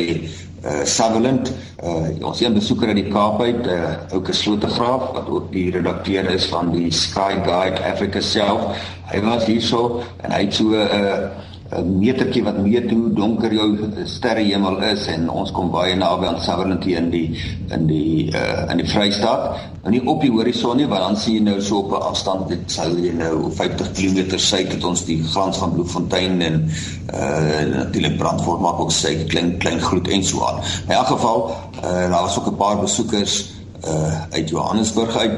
uh 0.66 0.84
Sutherland. 0.84 1.52
Uh 1.82 2.26
ons 2.26 2.40
een 2.40 2.54
besoeker 2.54 2.90
uit 2.90 3.02
die 3.02 3.10
Kaap 3.12 3.42
uit, 3.42 3.66
'n 3.66 3.68
uh, 3.68 4.12
ouke 4.12 4.32
slotegraaf 4.32 5.10
wat 5.14 5.28
ook 5.28 5.52
die 5.52 5.70
redakteur 5.70 6.30
is 6.30 6.46
van 6.46 6.72
die 6.72 6.90
Sky 6.90 7.34
Guide 7.44 7.82
Africa 7.92 8.20
self. 8.20 8.74
Hy 9.12 9.20
was 9.20 9.44
hierso 9.46 10.02
en 10.22 10.32
hy 10.32 10.42
het 10.44 10.54
so 10.54 10.64
'n 10.64 10.74
uh, 10.74 11.47
'n 11.68 11.98
metertjie 11.98 12.42
wat 12.44 12.58
meet 12.64 12.90
hoe 12.90 13.10
donker 13.12 13.52
jou 13.52 13.76
sterrehemel 14.08 14.78
is 14.88 15.06
en 15.12 15.26
ons 15.28 15.50
kom 15.52 15.68
baie 15.70 15.96
naby 15.96 16.26
aan 16.26 16.40
Sutherland 16.40 16.84
hier 16.84 16.96
in 17.02 17.10
die 17.12 17.36
in 17.68 17.84
die 17.86 18.30
uh 18.32 18.70
in 18.72 18.80
die 18.80 18.88
Vrystaat. 18.88 19.58
Nou 19.82 19.92
nie 19.92 20.00
op 20.08 20.24
die 20.24 20.30
horison 20.32 20.80
nie, 20.80 20.86
want 20.88 21.04
dan 21.04 21.20
sien 21.20 21.34
jy 21.34 21.42
nou 21.44 21.60
so 21.60 21.82
op 21.82 21.92
'n 21.92 22.08
afstand 22.08 22.48
dit 22.48 22.72
sou 22.72 22.88
jy 22.96 23.12
nou 23.12 23.52
50 23.52 23.92
km 23.92 24.38
suid 24.38 24.72
het 24.72 24.84
ons 24.84 25.04
die 25.04 25.20
glans 25.22 25.60
van 25.60 25.72
Bloemfontein 25.72 26.40
en 26.40 26.58
uh 27.12 27.76
natuurlik 27.76 28.16
Brandfort 28.16 28.60
maak 28.60 28.80
ook 28.80 28.92
sy 28.92 29.14
klein 29.28 29.58
klein 29.58 29.80
gloed 29.80 30.08
en 30.08 30.24
so 30.24 30.44
aan. 30.46 30.64
In 30.88 30.94
elk 30.96 31.06
geval, 31.06 31.50
uh 31.84 32.10
daar 32.10 32.22
was 32.22 32.38
ook 32.38 32.48
'n 32.48 32.56
paar 32.56 32.80
besoekers 32.80 33.52
uh 33.84 34.24
uit 34.30 34.48
Johannesburg 34.48 35.16
uit 35.16 35.32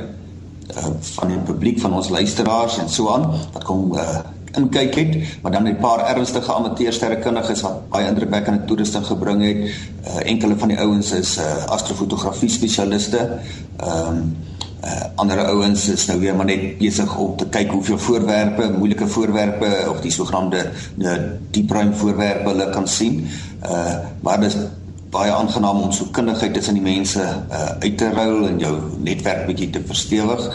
uh 0.79 0.95
van 1.01 1.29
die 1.29 1.39
publiek 1.39 1.81
van 1.81 1.93
ons 1.93 2.09
luisteraars 2.09 2.79
en 2.79 2.89
so 2.89 3.09
aan 3.11 3.31
wat 3.53 3.65
kom 3.65 3.95
uh 3.95 4.39
inkyk 4.59 4.95
het, 4.95 5.17
maar 5.43 5.53
dan 5.53 5.69
'n 5.69 5.77
paar 5.81 6.07
ernstige 6.17 6.53
amateursterrekundiges 6.53 7.61
wat 7.61 7.89
baie 7.89 8.07
indrukwekkende 8.07 8.65
toerusting 8.65 9.07
gebring 9.07 9.43
het. 9.43 9.57
Uh, 9.57 10.31
enkele 10.31 10.57
van 10.57 10.69
die 10.69 10.79
ouens 10.79 11.13
is 11.13 11.39
uh, 11.39 11.65
astrofotografie 11.67 12.49
spesialiste. 12.49 13.39
Ehm 13.77 14.09
um, 14.09 14.37
uh, 14.85 15.05
ander 15.15 15.45
ouens 15.45 15.89
is 15.89 16.07
nou 16.07 16.21
weer 16.21 16.37
maar 16.37 16.49
net 16.49 16.79
besig 16.79 17.17
om 17.19 17.37
te 17.37 17.47
kyk 17.49 17.71
hoeveel 17.71 17.99
voorwerpe, 17.99 18.71
moeilike 18.79 19.07
voorwerpe 19.07 19.87
of 19.91 20.01
die 20.01 20.13
sogenaamde 20.13 20.71
uh, 20.99 21.13
diep 21.51 21.71
ruim 21.71 21.95
voorwerpe 21.95 22.49
hulle 22.49 22.71
kan 22.71 22.89
sien. 22.89 23.27
Uh 23.65 23.97
maar 24.21 24.41
dis 24.41 24.57
baie 25.11 25.33
aangenaam 25.35 25.83
om 25.83 25.93
so 25.93 26.07
kundigheid 26.15 26.55
tussen 26.55 26.79
die 26.79 26.85
mense 26.85 27.23
uh, 27.23 27.73
uit 27.83 27.97
te 27.99 28.11
ruil 28.15 28.47
en 28.49 28.61
jou 28.63 28.75
netwerk 29.03 29.47
bietjie 29.49 29.71
te 29.75 29.83
verstewig. 29.83 30.47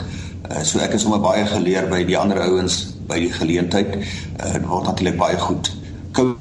Uh, 0.50 0.64
so 0.64 0.80
ek 0.80 0.96
is 0.96 1.04
sommer 1.04 1.20
baie 1.20 1.44
geleer 1.50 1.90
by 1.92 2.04
die 2.08 2.18
ander 2.18 2.40
ouens 2.48 2.82
by 3.10 3.20
die 3.20 3.34
geleentheid. 3.36 4.00
Uh, 4.00 4.54
dit 4.56 4.68
word 4.70 4.88
natuurlik 4.88 5.20
baie 5.20 5.38
goed. 5.44 5.74
Kou 6.16 6.34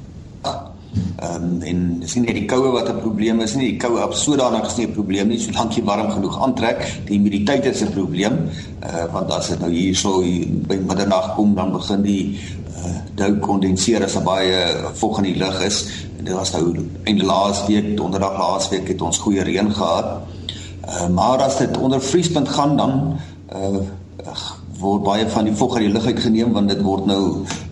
Ehm 0.95 1.43
um, 1.43 1.61
en 1.61 1.79
dis 1.99 2.13
nie 2.15 2.23
net 2.25 2.37
die 2.37 2.47
koue 2.47 2.71
wat 2.71 2.89
'n 2.89 3.01
probleem 3.01 3.39
is 3.43 3.55
nie, 3.55 3.71
die 3.71 3.79
koue 3.79 4.03
op 4.03 4.13
sodanig 4.13 4.65
is 4.67 4.75
nie 4.77 4.85
'n 4.87 4.93
probleem 4.93 5.27
nie, 5.27 5.39
solank 5.39 5.73
jy 5.75 5.83
warm 5.83 6.11
genoeg 6.11 6.39
aantrek. 6.43 6.79
Die 7.07 7.17
humiditeit 7.17 7.65
is 7.65 7.81
'n 7.81 7.91
probleem. 7.91 8.35
Uh 8.83 9.05
want 9.11 9.31
as 9.31 9.47
dit 9.47 9.59
nou 9.59 9.71
hierso 9.71 10.21
hier 10.21 10.47
by 10.67 10.75
middernag 10.75 11.35
kom, 11.35 11.55
dan 11.55 11.71
begin 11.71 12.01
die 12.01 12.39
uh 12.77 12.97
dou 13.15 13.31
kondenseer 13.39 14.03
as 14.03 14.15
'n 14.15 14.23
baie 14.23 14.55
vog 14.93 15.17
in 15.17 15.23
die 15.23 15.37
lug 15.37 15.61
is. 15.65 15.87
Dit 16.25 16.33
was 16.33 16.51
nou 16.51 16.89
einde 17.03 17.25
laas 17.25 17.65
week, 17.67 17.91
donderdag 17.97 18.37
laas 18.37 18.69
week 18.69 18.87
het 18.87 19.01
ons 19.01 19.21
goeie 19.21 19.43
reën 19.45 19.69
gehad. 19.73 20.25
Uh 20.85 21.07
maar 21.13 21.43
as 21.45 21.57
dit 21.57 21.77
onder 21.77 22.01
vriespunt 22.01 22.49
gaan 22.49 22.77
dan 22.77 23.19
uh 23.53 23.85
word 24.79 25.03
baie 25.03 25.27
van 25.29 25.45
die 25.47 25.55
vog 25.55 25.75
uit 25.77 25.85
die 25.85 25.93
lug 25.93 26.05
uitgeneem 26.05 26.51
want 26.51 26.69
dit 26.69 26.81
word 26.81 27.05
nou 27.05 27.21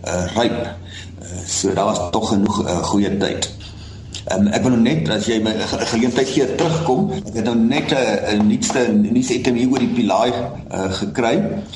uh 0.06 0.26
ryp 0.38 0.70
so 1.46 1.74
daar 1.74 1.86
was 1.86 2.00
tog 2.12 2.30
genoeg 2.30 2.64
uh, 2.66 2.78
goeie 2.84 3.18
tyd. 3.18 3.50
Um, 4.32 4.46
ek 4.56 4.64
wil 4.64 4.72
nou 4.78 4.84
net 4.86 5.10
as 5.12 5.26
jy 5.28 5.36
my 5.44 5.52
geleentheid 5.92 6.30
gee 6.32 6.46
terugkom, 6.56 7.10
ek 7.18 7.42
het 7.42 7.48
nou 7.50 7.56
net 7.60 7.92
'n 7.92 7.98
uh, 7.98 8.14
uh, 8.32 8.38
nuutste 8.40 8.84
nuus 8.96 9.32
item 9.36 9.58
hier 9.60 9.72
oor 9.72 9.84
die 9.84 9.92
Pilai 9.92 10.32
uh, 10.32 10.88
gekry 11.00 11.34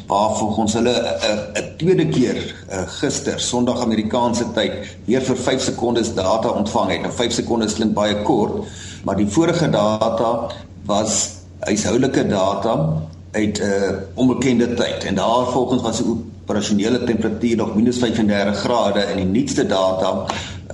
waar 0.07 0.31
volgens 0.39 0.77
hulle 0.79 0.93
'n 0.95 1.03
uh, 1.27 1.33
uh, 1.59 1.65
tweede 1.77 2.05
keer 2.07 2.39
uh, 2.71 2.87
gister 3.01 3.39
Sondag 3.39 3.81
Amerikaanse 3.83 4.45
tyd 4.55 4.95
weer 5.05 5.21
vir 5.21 5.35
5 5.35 5.61
sekondes 5.61 6.13
data 6.15 6.49
ontvang 6.49 6.91
het. 6.91 7.01
Nou 7.01 7.11
5 7.11 7.33
sekondes 7.33 7.73
klink 7.73 7.93
baie 7.93 8.23
kort, 8.23 8.63
maar 9.03 9.15
die 9.15 9.27
vorige 9.27 9.69
data 9.69 10.47
was 10.85 11.43
huishoudelike 11.59 12.27
data 12.27 13.03
uit 13.31 13.59
'n 13.59 13.63
uh, 13.63 13.91
onbekende 14.15 14.73
tyd 14.73 15.03
en 15.03 15.15
daar 15.15 15.51
volgens 15.51 15.81
was 15.81 15.99
'n 15.99 16.23
operasionele 16.47 17.03
temperatuur 17.03 17.55
nog 17.55 17.75
minus 17.75 17.97
35 17.97 18.59
grade 18.59 18.99
en 18.99 19.17
die 19.17 19.25
nuutste 19.25 19.65
data 19.65 20.25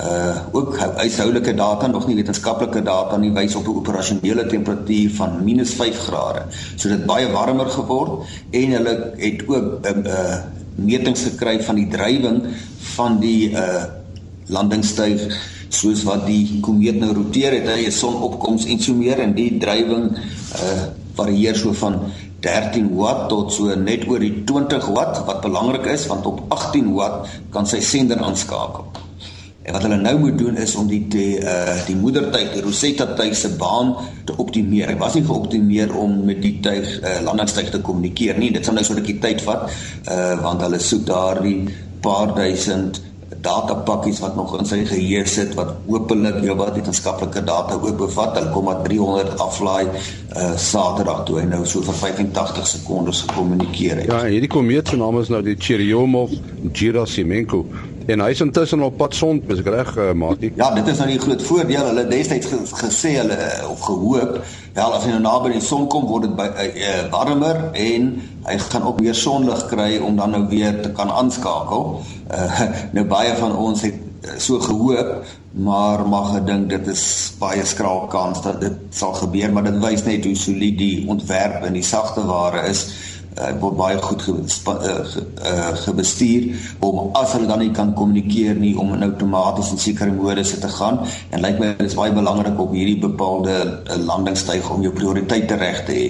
uh 0.02 0.38
ook 0.52 0.78
huishoudelike 0.78 1.54
data 1.54 1.88
nog 1.88 2.08
nie 2.08 2.16
wetenskaplike 2.16 2.82
data 2.82 3.18
nie 3.18 3.32
wys 3.32 3.56
op 3.56 3.68
'n 3.68 3.78
operasionele 3.78 4.46
temperatuur 4.46 5.12
van 5.16 5.44
minus 5.44 5.74
5 5.74 5.98
grade. 5.98 6.46
So 6.76 6.90
dit 6.90 7.06
baie 7.06 7.32
warmer 7.32 7.70
geword 7.70 8.26
en 8.50 8.72
hulle 8.72 9.14
het 9.18 9.44
ook 9.48 9.82
'n 9.82 9.88
um, 9.88 10.06
uh 10.06 10.38
metings 10.76 11.24
gekry 11.24 11.62
van 11.62 11.76
die 11.76 11.88
drywing 11.88 12.42
van 12.96 13.20
die 13.20 13.52
uh 13.52 13.84
landingstuig 14.46 15.22
soos 15.70 16.04
wat 16.04 16.26
die 16.26 16.60
komeet 16.60 17.00
nou 17.00 17.14
roteer 17.14 17.52
het 17.52 17.68
hy 17.68 17.86
'n 17.86 17.92
sonopkoms 17.92 18.66
en 18.66 18.80
so 18.80 18.94
meer 18.94 19.20
en 19.20 19.34
die 19.34 19.58
drywing 19.58 20.12
uh 20.58 20.84
varieer 21.14 21.56
so 21.56 21.74
van 21.74 22.00
13 22.40 22.96
watt 22.96 23.30
tot 23.30 23.54
so 23.54 23.76
net 23.76 24.08
oor 24.10 24.20
die 24.20 24.44
20 24.44 24.86
watt 24.86 25.26
wat 25.26 25.42
belangrik 25.42 25.86
is 25.86 26.08
want 26.08 26.26
op 26.26 26.42
18 26.50 26.94
watt 26.94 27.28
kan 27.50 27.68
sy 27.68 27.80
sender 27.80 28.18
aanskakel. 28.18 28.86
En 29.64 29.72
wat 29.72 29.86
hulle 29.86 29.96
nou 29.96 30.18
moet 30.20 30.38
doen 30.38 30.58
is 30.60 30.76
om 30.76 30.90
die 30.92 31.06
die 31.08 31.38
uh 31.40 31.86
die 31.88 31.96
moedertuig, 31.96 32.52
die 32.52 32.64
Rosetta 32.66 33.06
tuig 33.16 33.36
se 33.36 33.54
baan 33.60 33.96
te 34.28 34.36
optimeer. 34.38 34.88
Dit 34.92 35.00
was 35.00 35.16
nie 35.16 35.24
geoptimeer 35.24 35.96
om 35.96 36.26
met 36.28 36.42
die 36.44 36.60
tuig 36.60 37.00
uh 37.00 37.22
landingstuig 37.24 37.72
te 37.72 37.82
kommunikeer 37.82 38.38
nie. 38.38 38.52
Dit 38.52 38.68
sal 38.68 38.76
nou 38.76 38.84
so 38.84 38.94
'n 38.94 39.00
bietjie 39.00 39.22
tyd 39.24 39.42
vat 39.48 39.72
uh 40.12 40.36
want 40.44 40.62
hulle 40.68 40.80
soek 40.80 41.08
daardie 41.08 41.72
paar 42.04 42.36
duisend 42.36 43.02
datapakkies 43.44 44.20
wat 44.24 44.36
nog 44.36 44.60
in 44.60 44.66
sy 44.66 44.86
geheue 44.88 45.26
sit 45.28 45.56
wat 45.58 45.74
hopelik 45.88 46.44
jou 46.44 46.56
wat 46.60 46.76
wetenskaplike 46.76 47.44
data 47.44 47.80
ook 47.80 47.98
bevat. 47.98 48.36
Hulle 48.38 48.52
kom 48.52 48.66
met 48.68 48.84
300 48.84 49.40
aflaai 49.40 49.88
uh 49.88 50.58
Saterdag 50.58 51.24
toe 51.26 51.40
en 51.40 51.50
nou 51.56 51.66
so 51.66 51.82
vir 51.88 51.94
85 51.94 52.68
sekondes 52.68 53.22
gekommunikeer 53.22 53.96
het. 54.04 54.12
Ja, 54.12 54.26
hierdie 54.28 54.52
komeet 54.52 54.92
se 54.92 55.00
naam 55.00 55.20
is 55.24 55.32
nou 55.32 55.42
die 55.46 55.56
Churyumov-Gerasimenko 55.56 57.66
en 58.06 58.24
hy 58.24 58.30
is 58.34 58.42
intussen 58.44 58.84
op 58.86 58.98
pad 58.98 59.16
son, 59.16 59.42
is 59.54 59.64
reg, 59.66 59.92
uh, 59.98 60.12
maatie? 60.18 60.52
Ja, 60.60 60.70
dit 60.76 60.88
is 60.92 61.00
nou 61.02 61.08
die 61.10 61.20
groot 61.22 61.44
voordeel. 61.44 61.90
Hulle 61.92 62.06
destyds 62.10 62.74
gesê 62.80 63.16
hulle 63.20 63.38
of 63.70 63.84
gehoop, 63.88 64.40
wel 64.74 64.96
as 64.98 65.06
hy 65.08 65.14
nou 65.16 65.24
naby 65.24 65.54
die 65.56 65.64
son 65.64 65.88
kom, 65.92 66.08
word 66.10 66.28
dit 66.28 66.38
by 66.40 66.48
uh, 66.52 66.96
warmer 67.14 67.70
en 67.72 68.10
hy 68.48 68.58
gaan 68.68 68.88
ook 68.90 69.04
meer 69.04 69.18
sonlig 69.18 69.68
kry 69.72 69.92
om 70.04 70.18
dan 70.20 70.36
nou 70.36 70.46
weer 70.52 70.82
te 70.84 70.92
kan 70.96 71.12
aanskakel. 71.12 72.02
Uh, 72.28 72.66
nou 72.98 73.06
baie 73.08 73.36
van 73.40 73.56
ons 73.56 73.86
het 73.88 74.02
so 74.40 74.60
gehoop, 74.60 75.26
maar 75.52 76.08
mag 76.08 76.30
gedink 76.38 76.70
dit 76.72 76.88
is 76.94 77.04
baie 77.40 77.64
skraal 77.68 78.08
kans 78.12 78.42
dat 78.46 78.62
dit 78.64 78.78
sal 78.96 79.14
gebeur, 79.18 79.52
maar 79.54 79.68
dit 79.68 79.80
wys 79.84 80.06
net 80.08 80.26
hoe 80.26 80.36
solied 80.38 80.78
die 80.80 81.08
ontwerp 81.12 81.66
en 81.68 81.76
die 81.76 81.86
sagte 81.86 82.24
ware 82.28 82.64
is 82.70 82.88
uh, 83.38 83.52
word 83.62 83.78
baie 83.78 83.98
goed 84.02 84.22
ge, 84.22 84.34
uh, 84.34 84.96
ge, 85.10 85.24
uh, 85.50 85.72
gebestuur 85.84 86.48
om 86.86 87.12
as 87.18 87.34
hulle 87.36 87.50
dan 87.50 87.62
nie 87.64 87.72
kan 87.76 87.94
kommunikeer 87.98 88.58
nie 88.60 88.74
om 88.80 88.94
in 88.96 89.06
outomaties 89.08 89.72
en 89.74 89.82
sekere 89.82 90.14
modus 90.14 90.54
te 90.60 90.70
gaan. 90.78 91.02
En 91.34 91.44
lyk 91.44 91.60
my 91.60 91.72
dit 91.78 91.88
is 91.88 91.98
baie 91.98 92.14
belangrik 92.14 92.60
op 92.62 92.74
hierdie 92.76 93.00
bepaalde 93.02 93.58
landingstuig 94.06 94.70
om 94.74 94.84
jou 94.86 94.94
prioriteite 94.96 95.58
reg 95.62 95.84
te 95.88 95.98
hê. 95.98 96.06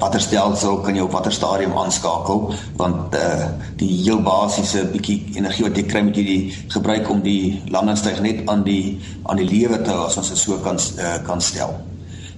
Watter 0.00 0.22
stelsel 0.22 0.80
kan 0.84 0.96
jy 0.96 1.06
op 1.06 1.16
watter 1.16 1.34
stadium 1.34 1.76
aanskakel? 1.78 2.48
Want 2.80 3.16
uh, 3.18 3.48
die 3.80 3.90
heel 4.02 4.22
basiese 4.24 4.86
bietjie 4.92 5.20
energie 5.38 5.66
wat 5.68 5.78
jy 5.78 5.86
kry 5.88 6.04
met 6.06 6.18
hierdie 6.20 6.52
gebruik 6.72 7.10
om 7.12 7.22
die 7.24 7.62
landingstuig 7.72 8.22
net 8.24 8.44
aan 8.50 8.64
die 8.66 8.98
aan 9.28 9.38
die 9.40 9.48
lewe 9.48 9.80
te 9.82 9.92
hou 9.92 10.06
as 10.06 10.18
ons 10.20 10.32
dit 10.32 10.40
so 10.40 10.58
kan 10.64 10.80
uh, 10.98 11.18
kan 11.26 11.42
stel. 11.42 11.76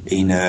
En 0.04 0.34
uh, 0.34 0.42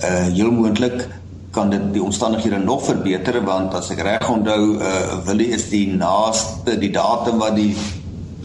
uh 0.00 0.26
heel 0.30 0.52
moontlik 0.54 1.08
kan 1.50 1.70
dit 1.70 1.92
die 1.92 2.02
omstandighede 2.02 2.58
nog 2.58 2.84
verbeter 2.84 3.40
want 3.44 3.74
as 3.74 3.90
ek 3.90 4.02
reg 4.06 4.28
onthou 4.30 4.76
uh, 4.78 5.18
Willie 5.26 5.50
is 5.56 5.68
die 5.72 5.86
naaste 5.90 6.76
die 6.78 6.92
datum 6.94 7.42
wat 7.42 7.56
die 7.58 7.74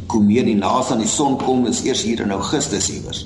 komeet 0.09 0.49
die 0.49 0.57
naaste 0.57 0.95
aan 0.95 1.03
die 1.05 1.11
son 1.11 1.37
kom 1.41 1.67
is 1.69 1.83
eers 1.85 2.03
hier 2.05 2.23
in 2.25 2.33
Augustus 2.33 2.89
iewers. 2.93 3.25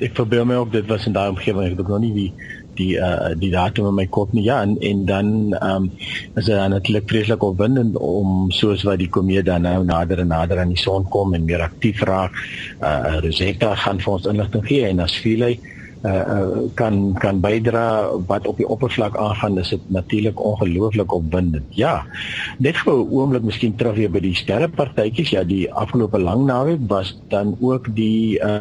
Ek 0.00 0.14
verbeel 0.16 0.46
my 0.48 0.56
ook 0.62 0.72
dit 0.72 0.86
was 0.88 1.06
in 1.10 1.16
daai 1.16 1.28
omgewing 1.32 1.72
ek 1.72 1.78
het 1.78 1.90
nog 1.90 2.02
nie 2.04 2.14
die 2.14 2.30
die 2.78 2.94
uh, 3.02 3.32
die 3.36 3.50
datum 3.50 3.90
in 3.90 3.96
my 3.98 4.06
kop 4.14 4.30
nie 4.36 4.44
ja 4.46 4.60
en 4.62 4.76
en 4.78 5.02
dan 5.08 5.32
ehm 5.58 5.88
um, 5.88 5.90
is 6.38 6.46
dit 6.46 6.68
natuurlik 6.74 7.10
vreeslik 7.10 7.42
opwindend 7.42 7.98
om 7.98 8.46
soos 8.54 8.86
wat 8.86 9.02
die 9.02 9.10
komeet 9.10 9.50
dan 9.50 9.66
nou 9.66 9.82
nader 9.84 10.22
en 10.22 10.30
nader 10.30 10.62
aan 10.62 10.72
die 10.74 10.80
son 10.80 11.08
kom 11.10 11.34
en 11.34 11.44
meer 11.44 11.66
aktief 11.66 12.02
raak. 12.06 12.38
Uh, 12.78 13.18
Rosetta 13.26 13.74
gaan 13.74 14.00
vir 14.00 14.12
ons 14.12 14.30
inligting 14.30 14.66
gee 14.70 14.86
en 14.86 15.02
as 15.02 15.18
Philae 15.18 15.58
uh, 16.04 16.64
kan 16.74 17.12
kan 17.20 17.40
bydra 17.40 18.08
wat 18.26 18.46
op 18.46 18.56
die 18.56 18.68
oppervlak 18.68 19.16
aangaan 19.16 19.58
is 19.58 19.68
dit 19.74 19.90
natuurlik 19.92 20.40
ongelooflik 20.40 21.12
opwindend. 21.12 21.66
Ja. 21.76 22.04
Net 22.58 22.76
vir 22.76 22.94
'n 22.94 23.10
oomblik 23.10 23.42
miskien 23.42 23.76
terug 23.76 23.96
weer 23.96 24.10
by 24.10 24.20
die 24.20 24.34
sterrepartytjies. 24.34 25.30
Ja, 25.30 25.44
die 25.44 25.72
afgelope 25.72 26.18
lang 26.18 26.46
naweek 26.46 26.80
was 26.88 27.18
dan 27.28 27.56
ook 27.60 27.94
die 27.94 28.40
uh, 28.40 28.60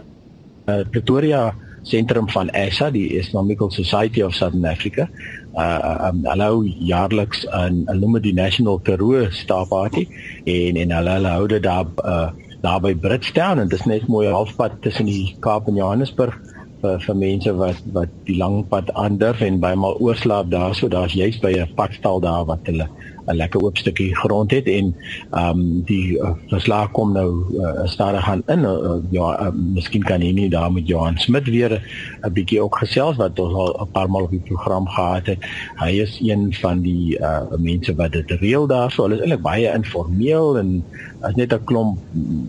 uh 0.67 0.83
Pretoria 0.91 1.55
sentrum 1.81 2.29
van 2.29 2.49
ESA, 2.49 2.89
die 2.91 3.19
Astronomical 3.19 3.71
Society 3.71 4.21
of 4.21 4.33
Southern 4.33 4.65
Africa. 4.65 5.09
Uh 5.55 6.09
um, 6.09 6.25
hallo 6.25 6.63
jaarliks 6.63 7.43
in 7.43 7.83
hulle 7.87 7.99
noem 7.99 8.19
dit 8.19 8.23
die 8.23 8.33
National 8.33 8.79
Karoo 8.79 9.29
Star 9.31 9.65
Party 9.67 10.07
en 10.45 10.75
en 10.75 10.91
hulle, 10.91 11.09
hulle 11.09 11.27
hou 11.27 11.47
dit 11.47 11.63
daar 11.63 11.87
uh 12.05 12.29
daar 12.61 12.81
by 12.83 12.91
Bridgetown 12.95 13.59
en 13.59 13.69
dit 13.71 13.79
is 13.79 13.85
net 13.85 14.07
mooi 14.11 14.27
halfpad 14.27 14.81
tussen 14.83 15.07
die 15.07 15.35
Kaap 15.39 15.67
en 15.67 15.77
Johannesburg 15.79 16.35
vir 16.81 16.99
vir 17.05 17.15
mense 17.15 17.53
wat 17.59 17.79
wat 17.93 18.09
die 18.25 18.37
lang 18.37 18.63
pad 18.71 18.91
aandurf 18.93 19.41
en 19.41 19.59
bymal 19.59 19.99
oorslaap 19.99 20.51
daar 20.51 20.75
so 20.75 20.87
daar's 20.87 21.13
juist 21.13 21.41
by 21.41 21.53
'n 21.59 21.73
padstal 21.75 22.19
daar 22.19 22.45
wat 22.45 22.59
hulle 22.63 22.87
'n 23.29 23.37
lekker 23.37 23.61
oop 23.63 23.77
stukkie 23.77 24.15
grond 24.15 24.51
het 24.51 24.67
en 24.67 24.95
ehm 25.31 25.59
um, 25.59 25.81
die 25.85 26.17
uh, 26.17 26.33
verslag 26.49 26.91
kom 26.91 27.13
nou 27.13 27.29
uh, 27.53 27.85
stadig 27.85 28.23
gaan 28.25 28.43
in. 28.47 28.65
Uh, 28.65 28.97
ja 29.13 29.27
uh, 29.41 29.51
miskien 29.53 30.03
kan 30.03 30.21
hy 30.21 30.31
nie 30.31 30.49
daar 30.49 30.71
met 30.71 30.87
Johan 30.87 31.17
Smit 31.17 31.45
weer 31.45 31.81
'n 32.23 32.33
bietjie 32.33 32.61
ook 32.61 32.77
gesels 32.81 33.15
wat 33.21 33.39
ons 33.39 33.53
al 33.53 33.73
'n 33.81 33.91
paar 33.91 34.09
maal 34.09 34.23
op 34.29 34.31
die 34.31 34.47
program 34.49 34.87
gehad 34.87 35.25
het. 35.25 35.45
Hy 35.75 35.91
is 36.01 36.19
een 36.21 36.53
van 36.53 36.81
die 36.81 37.19
uh, 37.19 37.41
mense 37.57 37.95
wat 37.95 38.11
dit 38.11 38.31
reël 38.31 38.67
daar 38.67 38.91
so 38.91 39.03
hulle 39.03 39.15
is 39.15 39.21
eintlik 39.21 39.41
baie 39.41 39.73
informeel 39.73 40.57
en 40.57 40.83
as 41.21 41.35
net 41.35 41.53
'n 41.53 41.63
klomp 41.63 41.97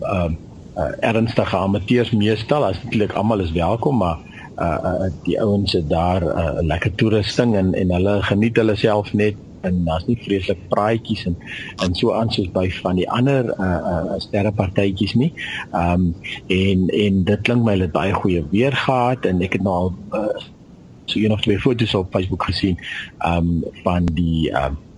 uh, 0.01 0.31
uh, 0.77 0.91
ernstige 0.99 1.57
amateurs 1.57 2.11
meestal 2.11 2.65
as 2.65 2.79
eintlik 2.83 3.13
almal 3.13 3.43
is 3.43 3.51
welkom 3.51 3.97
maar 3.97 4.17
uh, 4.57 4.77
uh 4.83 5.11
die 5.23 5.39
ouens 5.41 5.73
het 5.73 5.89
daar 5.89 6.23
uh, 6.23 6.59
lekker 6.61 6.95
toerusting 6.95 7.55
en 7.55 7.73
en 7.73 7.93
hulle 7.97 8.21
geniet 8.23 8.57
hulle 8.57 8.75
self 8.75 9.13
net 9.13 9.35
en 9.61 9.83
daar's 9.85 10.05
nie 10.05 10.17
vreeslik 10.21 10.61
praatjies 10.69 11.25
en 11.29 11.35
en 11.85 11.95
so 11.97 12.13
aan 12.17 12.31
soos 12.33 12.49
by 12.53 12.67
van 12.81 12.97
die 12.99 13.09
ander 13.09 13.51
uh, 13.57 13.67
uh 13.93 14.19
sterrepartytjies 14.23 15.13
nie. 15.13 15.31
Ehm 15.71 15.91
um, 15.93 16.15
en 16.47 16.87
en 17.03 17.23
dit 17.23 17.41
klink 17.41 17.65
my 17.65 17.75
hulle 17.75 17.89
het 17.89 17.97
baie 17.97 18.13
goeie 18.13 18.45
weer 18.51 18.75
gehad 18.85 19.25
en 19.29 19.41
ek 19.41 19.59
het 19.59 19.65
nou 19.67 19.75
al 19.75 19.93
uh, 20.17 20.45
so 21.05 21.19
een 21.19 21.31
of 21.31 21.41
twee 21.41 21.59
foto's 21.59 21.95
op 21.97 22.11
Facebook 22.11 22.43
gesien 22.49 22.79
ehm 23.17 23.37
um, 23.37 23.83
van 23.83 24.05
die 24.13 24.51
ehm 24.51 24.73
uh, 24.73 24.89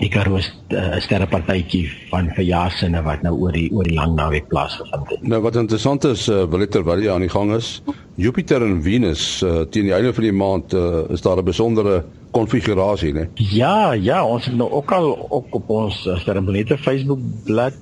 die 0.00 0.08
Karoo 0.08 0.38
uh, 0.40 0.94
sterrepartytjie 1.04 1.84
van 2.08 2.30
verjaarssinne 2.32 3.02
wat 3.04 3.24
nou 3.26 3.34
oor 3.44 3.52
die 3.56 3.66
oor 3.74 3.84
die 3.84 3.96
lang 3.98 4.14
naweek 4.16 4.48
plaasgevind 4.48 5.10
het. 5.12 5.26
Nou 5.28 5.42
wat 5.44 5.58
interessant 5.60 6.06
is, 6.08 6.24
uh, 6.32 6.46
wil 6.48 6.64
ek 6.64 6.72
terwyl 6.72 7.02
jy 7.02 7.12
aan 7.12 7.26
die 7.26 7.32
gang 7.32 7.52
is, 7.56 7.74
Jupiter 8.20 8.64
en 8.64 8.80
Venus 8.84 9.42
uh, 9.44 9.62
teen 9.72 9.90
die 9.90 9.94
einde 9.96 10.14
van 10.16 10.28
die 10.28 10.34
maand 10.36 10.76
uh, 10.76 11.04
is 11.12 11.24
daar 11.24 11.40
'n 11.42 11.44
besondere 11.44 12.02
konfigurasie, 12.32 13.12
né? 13.12 13.28
Ja, 13.36 13.92
ja, 13.92 14.24
ons 14.24 14.46
het 14.48 14.56
nou 14.56 14.70
ook 14.70 14.92
al 14.92 15.26
ook 15.28 15.54
op 15.54 15.68
ons 15.70 16.08
sterreplanete 16.22 16.78
Facebook 16.78 17.20
bladsy 17.44 17.76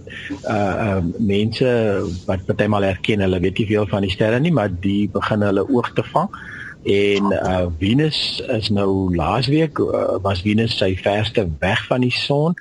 uh 0.51 0.99
uh 0.99 1.03
mense 1.19 1.69
wat 2.27 2.47
partymal 2.47 2.83
herken, 2.83 3.21
hulle 3.21 3.41
weet 3.41 3.59
nie 3.59 3.67
veel 3.67 3.87
van 3.87 4.03
die 4.03 4.11
sterre 4.11 4.41
nie, 4.41 4.53
maar 4.53 4.71
die 4.71 5.09
begin 5.09 5.47
hulle 5.47 5.69
oog 5.69 5.93
te 5.95 6.03
vang 6.03 6.29
en 6.83 7.33
uh 7.33 7.67
Venus 7.79 8.41
is 8.49 8.69
nou 8.69 9.15
laasweek 9.15 9.79
uh, 9.79 10.17
was 10.23 10.41
Venus 10.41 10.77
sy 10.79 10.95
verste 10.97 11.49
weg 11.59 11.83
van 11.87 12.01
die 12.01 12.15
son. 12.15 12.55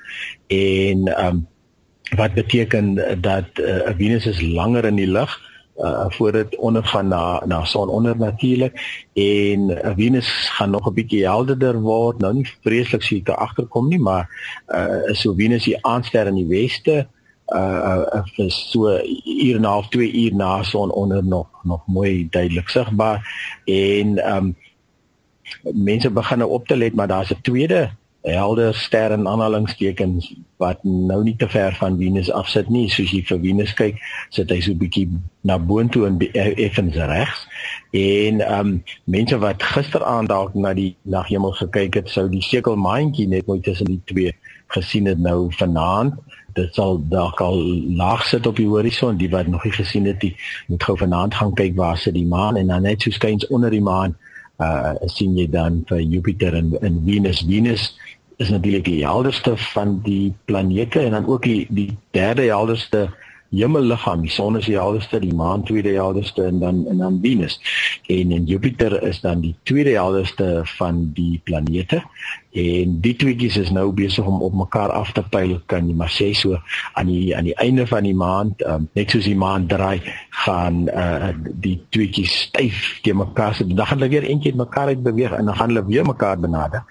En 0.48 1.08
um 1.26 1.48
wat 2.18 2.34
beteken 2.34 2.96
dat 3.22 3.46
uh, 3.62 3.94
Venus 3.98 4.26
is 4.26 4.42
langer 4.42 4.86
in 4.86 4.96
die 4.96 5.08
lug 5.08 5.38
uh 5.78 6.06
voor 6.10 6.32
dit 6.32 6.56
ondergaan 6.56 7.08
na 7.08 7.42
na 7.46 7.64
son 7.64 7.90
onder 7.90 8.18
natuurlik 8.18 9.06
en 9.14 9.70
uh, 9.70 9.94
Venus 9.96 10.28
gaan 10.58 10.70
nog 10.70 10.90
'n 10.90 10.94
bietjie 10.94 11.26
helderder 11.26 11.80
word. 11.82 12.20
Nou 12.20 12.34
nie 12.34 12.48
vreeslik 12.62 13.24
te 13.24 13.36
agterkom 13.36 13.88
nie 13.88 14.00
maar 14.00 14.28
uh 14.68 15.14
so 15.14 15.34
Venus 15.34 15.64
die 15.64 15.86
aandster 15.86 16.28
in 16.28 16.36
die 16.36 16.48
weste. 16.48 16.92
uh 16.92 17.19
uh 17.56 18.24
vir 18.36 18.52
so 18.52 18.90
uur 19.26 19.56
en 19.56 19.62
'n 19.62 19.64
half 19.64 19.88
2 19.90 20.12
uur 20.12 20.36
na 20.36 20.64
son 20.64 20.92
onder 20.92 21.24
nog 21.24 21.48
nog 21.64 21.82
mooi 21.88 22.28
duidelik 22.30 22.70
sigbaar. 22.70 23.20
En 23.66 24.36
um 24.36 24.56
mense 25.62 26.10
begin 26.10 26.38
nou 26.38 26.52
op 26.52 26.68
te 26.68 26.78
let 26.78 26.94
maar 26.94 27.08
daar's 27.08 27.32
'n 27.34 27.42
tweede 27.42 27.90
helder 28.22 28.76
ster 28.76 29.12
in 29.12 29.28
aanhalingstekens 29.28 30.34
wat 30.58 30.84
nou 30.84 31.24
nie 31.24 31.36
te 31.36 31.48
ver 31.50 31.76
van 31.76 31.98
Venus 31.98 32.32
afsit 32.32 32.70
nie. 32.70 32.90
Soos 32.90 33.12
jy 33.12 33.22
vir 33.24 33.40
Venus 33.40 33.74
kyk 33.74 34.02
sit 34.30 34.50
hy 34.50 34.60
so 34.60 34.76
bietjie 34.76 35.08
na 35.42 35.58
boontoe 35.58 36.06
en 36.08 36.18
effens 36.56 36.96
regs. 36.96 37.48
En 37.96 38.44
um 38.60 38.84
mense 39.04 39.40
wat 39.40 39.64
gisteraand 39.64 40.30
dalk 40.30 40.54
na 40.54 40.74
die 40.74 40.96
naghemel 41.02 41.52
gekyk 41.52 41.94
het 41.94 42.10
sou 42.10 42.28
die 42.30 42.44
sekelmaantjie 42.44 43.28
net 43.28 43.48
mooi 43.48 43.60
tussen 43.60 43.86
die 43.86 44.02
twee 44.06 44.36
gesien 44.74 45.06
het 45.10 45.20
nou 45.20 45.48
vanaand. 45.58 46.18
Dit 46.54 46.74
sal 46.78 47.00
dalk 47.10 47.42
al 47.42 47.60
laag 47.98 48.26
sit 48.26 48.48
op 48.48 48.58
die 48.58 48.68
horison 48.68 49.18
die 49.18 49.30
wat 49.30 49.48
nog 49.48 49.64
nie 49.64 49.74
gesien 49.74 50.06
het 50.10 50.20
die 50.22 50.36
moet 50.68 50.84
gou 50.84 50.98
vanaand 50.98 51.36
gaan 51.36 51.54
kyk 51.54 51.76
waar 51.78 51.98
sit 51.98 52.14
die 52.18 52.28
maan. 52.28 52.58
En 52.58 52.68
dan 52.68 52.86
net 52.88 53.02
so 53.02 53.14
skuins 53.14 53.48
onder 53.48 53.74
die 53.74 53.84
maan 53.84 54.18
uh 54.60 54.92
sien 55.08 55.38
jy 55.38 55.48
dan 55.48 55.84
vir 55.88 56.02
Jupiter 56.02 56.56
en, 56.56 56.74
en 56.82 57.02
Venus. 57.06 57.46
Venus 57.48 57.94
is 58.38 58.50
natuurlik 58.50 58.86
die 58.86 59.06
helderste 59.06 59.56
van 59.72 60.00
die 60.04 60.34
planete 60.46 61.00
en 61.00 61.12
dan 61.12 61.28
ook 61.28 61.44
die 61.44 61.68
die 61.70 61.98
derde 62.12 62.48
helderste 62.48 63.10
hemelliggaam. 63.50 64.22
Die 64.22 64.32
son 64.32 64.58
is 64.58 64.68
die 64.70 64.78
helderste, 64.78 65.20
die 65.22 65.34
maan 65.34 65.64
tweede 65.66 65.94
helderste 65.96 66.44
en 66.44 66.60
dan 66.60 66.86
en 66.90 66.98
dan 66.98 67.20
Venus. 67.22 67.60
En 68.08 68.32
en 68.32 68.46
Jupiter 68.46 69.04
is 69.04 69.22
dan 69.22 69.42
die 69.42 69.56
tweede 69.64 69.96
helderste 69.98 70.62
van 70.78 71.10
die 71.14 71.42
planete. 71.44 72.04
En 72.52 72.96
die 73.02 73.16
tweetjies 73.16 73.58
is 73.58 73.70
nou 73.70 73.92
besig 73.94 74.26
om 74.26 74.42
op 74.42 74.54
mekaar 74.54 74.90
af 74.90 75.12
te 75.14 75.24
pyl, 75.30 75.60
kan 75.70 75.88
jy 75.88 75.96
maar 75.98 76.14
sê 76.14 76.32
so 76.34 76.58
aan 76.94 77.10
die 77.12 77.36
aan 77.38 77.46
die 77.46 77.58
einde 77.62 77.86
van 77.88 78.04
die 78.04 78.16
maand, 78.16 78.64
um, 78.66 78.88
net 78.98 79.14
soos 79.14 79.28
die 79.30 79.38
maan 79.38 79.68
draai, 79.70 80.02
gaan 80.46 80.88
uh, 80.90 81.30
die 81.62 81.78
tweetjies 81.94 82.40
styf 82.50 83.00
te 83.06 83.14
mekaar 83.14 83.54
sit. 83.56 83.70
Dan 83.70 83.86
gaan 83.86 84.02
hulle 84.02 84.14
weer 84.16 84.30
eentjie 84.30 84.56
mekaar 84.56 84.94
uit 84.94 85.04
beweeg 85.06 85.38
en 85.38 85.46
dan 85.46 85.56
gaan 85.56 85.74
hulle 85.74 85.86
weer 85.86 86.06
mekaar 86.06 86.40
benader. 86.40 86.86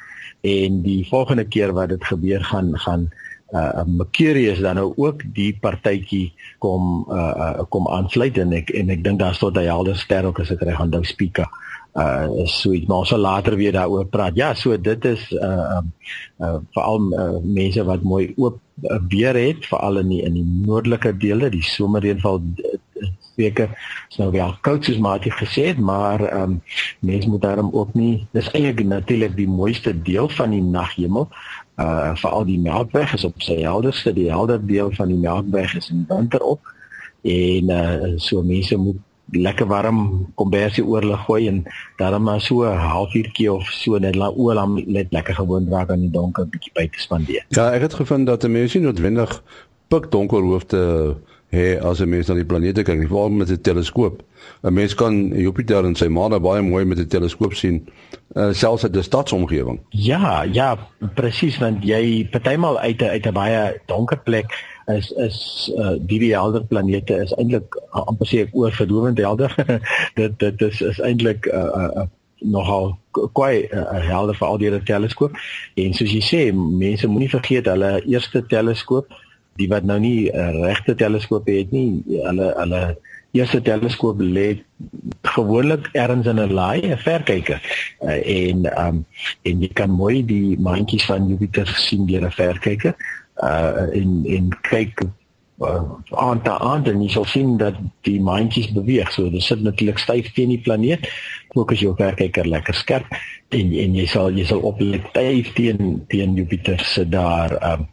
En 0.47 0.83
die 0.83 1.03
volgende 1.09 1.45
keer 1.45 1.73
wat 1.75 1.91
dit 1.91 2.05
gebeur 2.05 2.45
gaan 2.45 2.79
gaan 2.79 3.09
uh 3.53 3.85
Mercurius 3.87 4.61
dan 4.61 4.77
nou 4.77 4.93
ook 4.97 5.23
die 5.35 5.57
partytjie 5.61 6.35
kom 6.59 7.07
uh, 7.09 7.17
uh 7.17 7.65
kom 7.69 7.89
aansluit 7.89 8.39
en 8.39 8.53
ek 8.53 8.71
en 8.77 8.91
ek 8.93 9.05
dink 9.05 9.19
daar's 9.23 9.41
tot 9.41 9.57
'n 9.57 9.65
helder 9.65 9.97
ster 9.97 10.25
ook 10.29 10.41
as 10.41 10.51
ek 10.53 10.63
reg 10.69 10.81
onthou 10.81 11.05
speaker 11.05 11.49
uh 11.97 12.47
so 12.47 12.73
iets 12.73 12.87
maar 12.87 13.03
ons 13.03 13.09
sal 13.09 13.19
later 13.19 13.57
weer 13.57 13.73
daaroor 13.73 14.07
praat. 14.07 14.37
Ja, 14.37 14.55
so 14.55 14.77
dit 14.77 15.05
is 15.05 15.31
uh 15.33 15.79
um 15.79 15.93
uh 16.39 16.59
veral 16.77 17.13
uh, 17.13 17.39
mense 17.43 17.85
wat 17.85 18.03
mooi 18.03 18.33
oop 18.37 18.61
uh, 18.83 18.99
weer 19.09 19.35
het, 19.35 19.67
veral 19.67 19.99
in 19.99 20.09
die 20.09 20.23
in 20.23 20.35
die 20.35 20.47
noordelike 20.67 21.17
dele, 21.17 21.51
die 21.51 21.65
somerreënval 21.65 22.43
weke 23.39 23.69
is 24.11 24.19
nou 24.19 24.31
wel 24.35 24.55
koud 24.67 24.85
soos 24.85 24.99
Matie 24.99 25.33
gesê 25.33 25.71
het, 25.71 25.79
maar 25.79 26.23
um 26.43 26.59
mense 27.01 27.31
moet 27.31 27.43
daarom 27.43 27.71
ook 27.73 27.95
nie 27.95 28.27
dis 28.37 28.51
eintlik 28.53 28.85
natuurlik 28.87 29.37
die 29.37 29.49
mooiste 29.49 29.95
deel 30.03 30.29
van 30.29 30.55
die 30.55 30.63
naghemel 30.63 31.29
uh 31.79 32.15
veral 32.15 32.45
die 32.45 32.59
Melkweg 32.59 33.13
is 33.15 33.25
op 33.25 33.43
sy 33.43 33.61
helderste 33.63 34.13
die 34.13 34.31
helder 34.31 34.67
deel 34.67 34.91
van 34.93 35.09
die 35.09 35.21
Melkweg 35.21 35.77
is 35.79 35.91
in 35.91 36.05
winter 36.09 36.43
op 36.43 36.73
en 37.23 37.71
uh 37.71 38.17
so 38.17 38.43
mense 38.43 38.77
moet 38.77 38.99
lekker 39.31 39.67
warm 39.67 40.27
kombersie 40.35 40.85
oorlig 40.85 41.25
gooi 41.27 41.49
en 41.49 41.63
daarom 41.97 42.23
maar 42.23 42.41
so 42.41 42.65
'n 42.65 42.77
halfuurtjie 42.77 43.53
of 43.53 43.65
so 43.65 43.99
net 43.99 44.15
laat 44.15 44.37
oor 44.37 44.55
dan 44.55 44.83
net 44.87 45.07
lekker 45.11 45.35
gewoon 45.35 45.69
raak 45.71 45.91
aan 45.91 46.01
die 46.01 46.11
donker 46.11 46.49
bietjie 46.49 46.73
buite 46.73 47.01
spandeer. 47.01 47.45
Ja, 47.49 47.73
ek 47.73 47.81
het 47.81 47.95
gevind 47.95 48.27
dat 48.27 48.45
'n 48.45 48.51
mens 48.51 48.75
nie 48.75 48.83
noodwendig 48.83 49.43
pik 49.89 50.11
donker 50.11 50.43
hoofde 50.43 51.17
hê 51.51 51.79
as 51.81 52.01
'n 52.01 52.09
mens 52.09 52.29
na 52.29 52.35
die 52.35 52.45
planete 52.45 52.83
kyk, 52.83 53.09
veral 53.09 53.31
met 53.31 53.51
'n 53.51 53.61
teleskoop. 53.61 54.23
'n 54.63 54.73
Mens 54.73 54.95
kan 54.95 55.29
Jupiter 55.29 55.85
en 55.85 55.95
sy 55.95 56.09
maan 56.09 56.43
baie 56.43 56.63
mooi 56.63 56.85
met 56.85 56.99
'n 56.99 57.07
teleskoop 57.07 57.55
sien, 57.55 57.89
uh, 58.37 58.53
selfs 58.53 58.85
uit 58.85 58.97
'n 58.97 59.03
stadsomgewing. 59.03 59.81
Ja, 59.89 60.43
ja, 60.43 60.79
presies 61.15 61.59
want 61.59 61.85
jy 61.85 62.29
partymal 62.31 62.79
uit 62.79 63.03
'n 63.03 63.05
uit 63.05 63.27
'n 63.27 63.33
baie 63.33 63.81
donker 63.87 64.19
plek 64.19 64.79
is 64.87 65.11
is 65.11 65.71
uh, 65.77 65.97
die 66.01 66.33
helder 66.33 66.65
planete 66.65 67.15
is 67.15 67.33
eintlik 67.33 67.75
uh, 67.95 68.07
amper 68.07 68.27
sê 68.27 68.39
ek 68.41 68.55
oor 68.55 68.73
verdowend 68.73 69.19
helder. 69.19 69.55
dit 70.21 70.39
dit 70.39 70.61
is 70.61 70.81
is 70.81 71.01
eintlik 71.01 71.47
'n 71.47 71.57
uh, 71.57 71.91
uh, 71.97 72.07
nogal 72.41 72.99
kwai 73.33 73.69
uh, 73.73 73.85
helder 74.07 74.35
vir 74.35 74.49
al 74.49 74.59
die 74.59 74.83
teleskoop 74.83 75.37
en 75.75 75.95
soos 75.95 76.13
jy 76.13 76.23
sê 76.23 76.43
mense 76.55 77.07
moenie 77.07 77.31
vergeet 77.31 77.67
hulle 77.67 78.03
eerste 78.07 78.45
teleskoop 78.47 79.11
die 79.59 79.69
wat 79.69 79.87
nou 79.89 79.99
nie 80.03 80.31
uh, 80.31 80.51
regte 80.63 80.95
teleskoop 80.95 81.49
het 81.51 81.75
nie, 81.75 82.03
hulle 82.23 82.53
hulle 82.57 82.83
eerste 83.37 83.61
teleskoop 83.63 84.21
lê 84.21 84.49
gewoonlik 85.35 85.89
ergens 85.93 86.27
in 86.27 86.41
'n 86.41 86.53
laai, 86.53 86.81
'n 86.81 86.99
verkyker. 86.99 87.61
Uh, 88.01 88.19
en 88.25 88.67
um 88.87 89.05
en 89.43 89.61
jy 89.61 89.71
kan 89.73 89.91
mooi 89.91 90.25
die 90.25 90.59
maantjies 90.59 91.05
van 91.05 91.29
Jupiter 91.29 91.67
sien 91.67 92.07
deur 92.07 92.25
'n 92.25 92.31
verkyker. 92.31 92.95
Uh 93.37 93.87
en 94.01 94.25
en 94.27 94.49
kyk 94.63 95.03
uh, 95.59 95.83
aan 96.11 96.43
te 96.43 96.59
aan 96.59 96.85
en 96.85 97.03
jy 97.03 97.09
sal 97.09 97.25
sien 97.25 97.57
dat 97.57 97.75
die 98.07 98.21
maantjies 98.21 98.73
beweeg. 98.73 99.13
So 99.13 99.31
dit 99.31 99.43
sit 99.43 99.63
natuurlik 99.63 99.99
styf 99.99 100.33
teen 100.33 100.49
die 100.49 100.63
planeet. 100.63 101.09
Ook 101.55 101.73
as 101.73 101.81
jou 101.81 101.95
verkyker 101.97 102.47
lekker 102.47 102.75
skerp 102.75 103.07
en 103.49 103.73
en 103.73 103.95
jy 103.95 104.07
sal 104.07 104.31
jy 104.31 104.45
sal 104.45 104.61
oplet 104.61 105.05
styf 105.11 105.53
teen 105.53 106.05
teen 106.09 106.35
Jupiter 106.35 106.81
se 106.81 107.09
daar 107.09 107.57
ehm 107.57 107.81
um, 107.81 107.87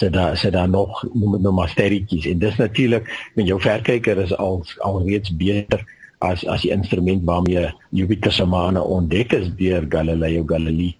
se 0.00 0.10
daar 0.10 0.36
se 0.36 0.50
daar 0.50 0.68
nog 0.68 1.04
noem 1.12 1.32
dit 1.36 1.42
nou 1.44 1.54
maar 1.54 1.68
sterretjies 1.68 2.26
en 2.26 2.38
dis 2.38 2.56
natuurlik 2.56 3.30
met 3.34 3.46
jou 3.46 3.60
verkyker 3.60 4.22
is 4.22 4.36
al 4.36 4.64
alreeds 4.78 5.34
beter 5.36 5.84
as 6.18 6.46
as 6.46 6.64
die 6.64 6.72
instrument 6.72 7.24
waarmee 7.24 7.68
Jupiter 7.90 8.32
se 8.32 8.44
maane 8.44 8.82
ontdek 8.82 9.32
is 9.32 9.52
deur 9.56 9.84
Galileo 9.88 10.42
Galilei. 10.46 10.96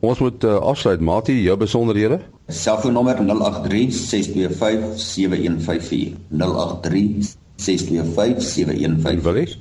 Ons 0.00 0.18
moet 0.18 0.44
uh, 0.44 0.56
afsluit 0.70 1.00
Mati, 1.00 1.42
jou 1.42 1.56
besonderhede. 1.56 2.20
Selfoonnommer 2.46 3.16
083 3.16 3.94
625 3.94 5.00
7154. 5.00 6.14
083 6.30 7.36
625 7.56 8.42
7154. 8.42 9.22
Wat 9.22 9.34
is? 9.34 9.58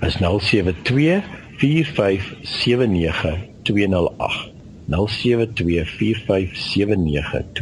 Is 0.00 0.16
072 0.16 1.22
0724579208 4.88 4.92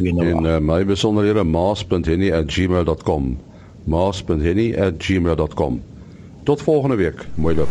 en 0.01 0.45
uh, 0.45 0.59
my 0.59 0.85
besonderhede 0.85 1.43
maas.henny@gmail.com 1.43 3.37
maas.henny@gmail.com 3.83 5.81
tot 6.43 6.61
volgende 6.61 6.95
week 6.95 7.27
mooi 7.35 7.55
loop 7.55 7.69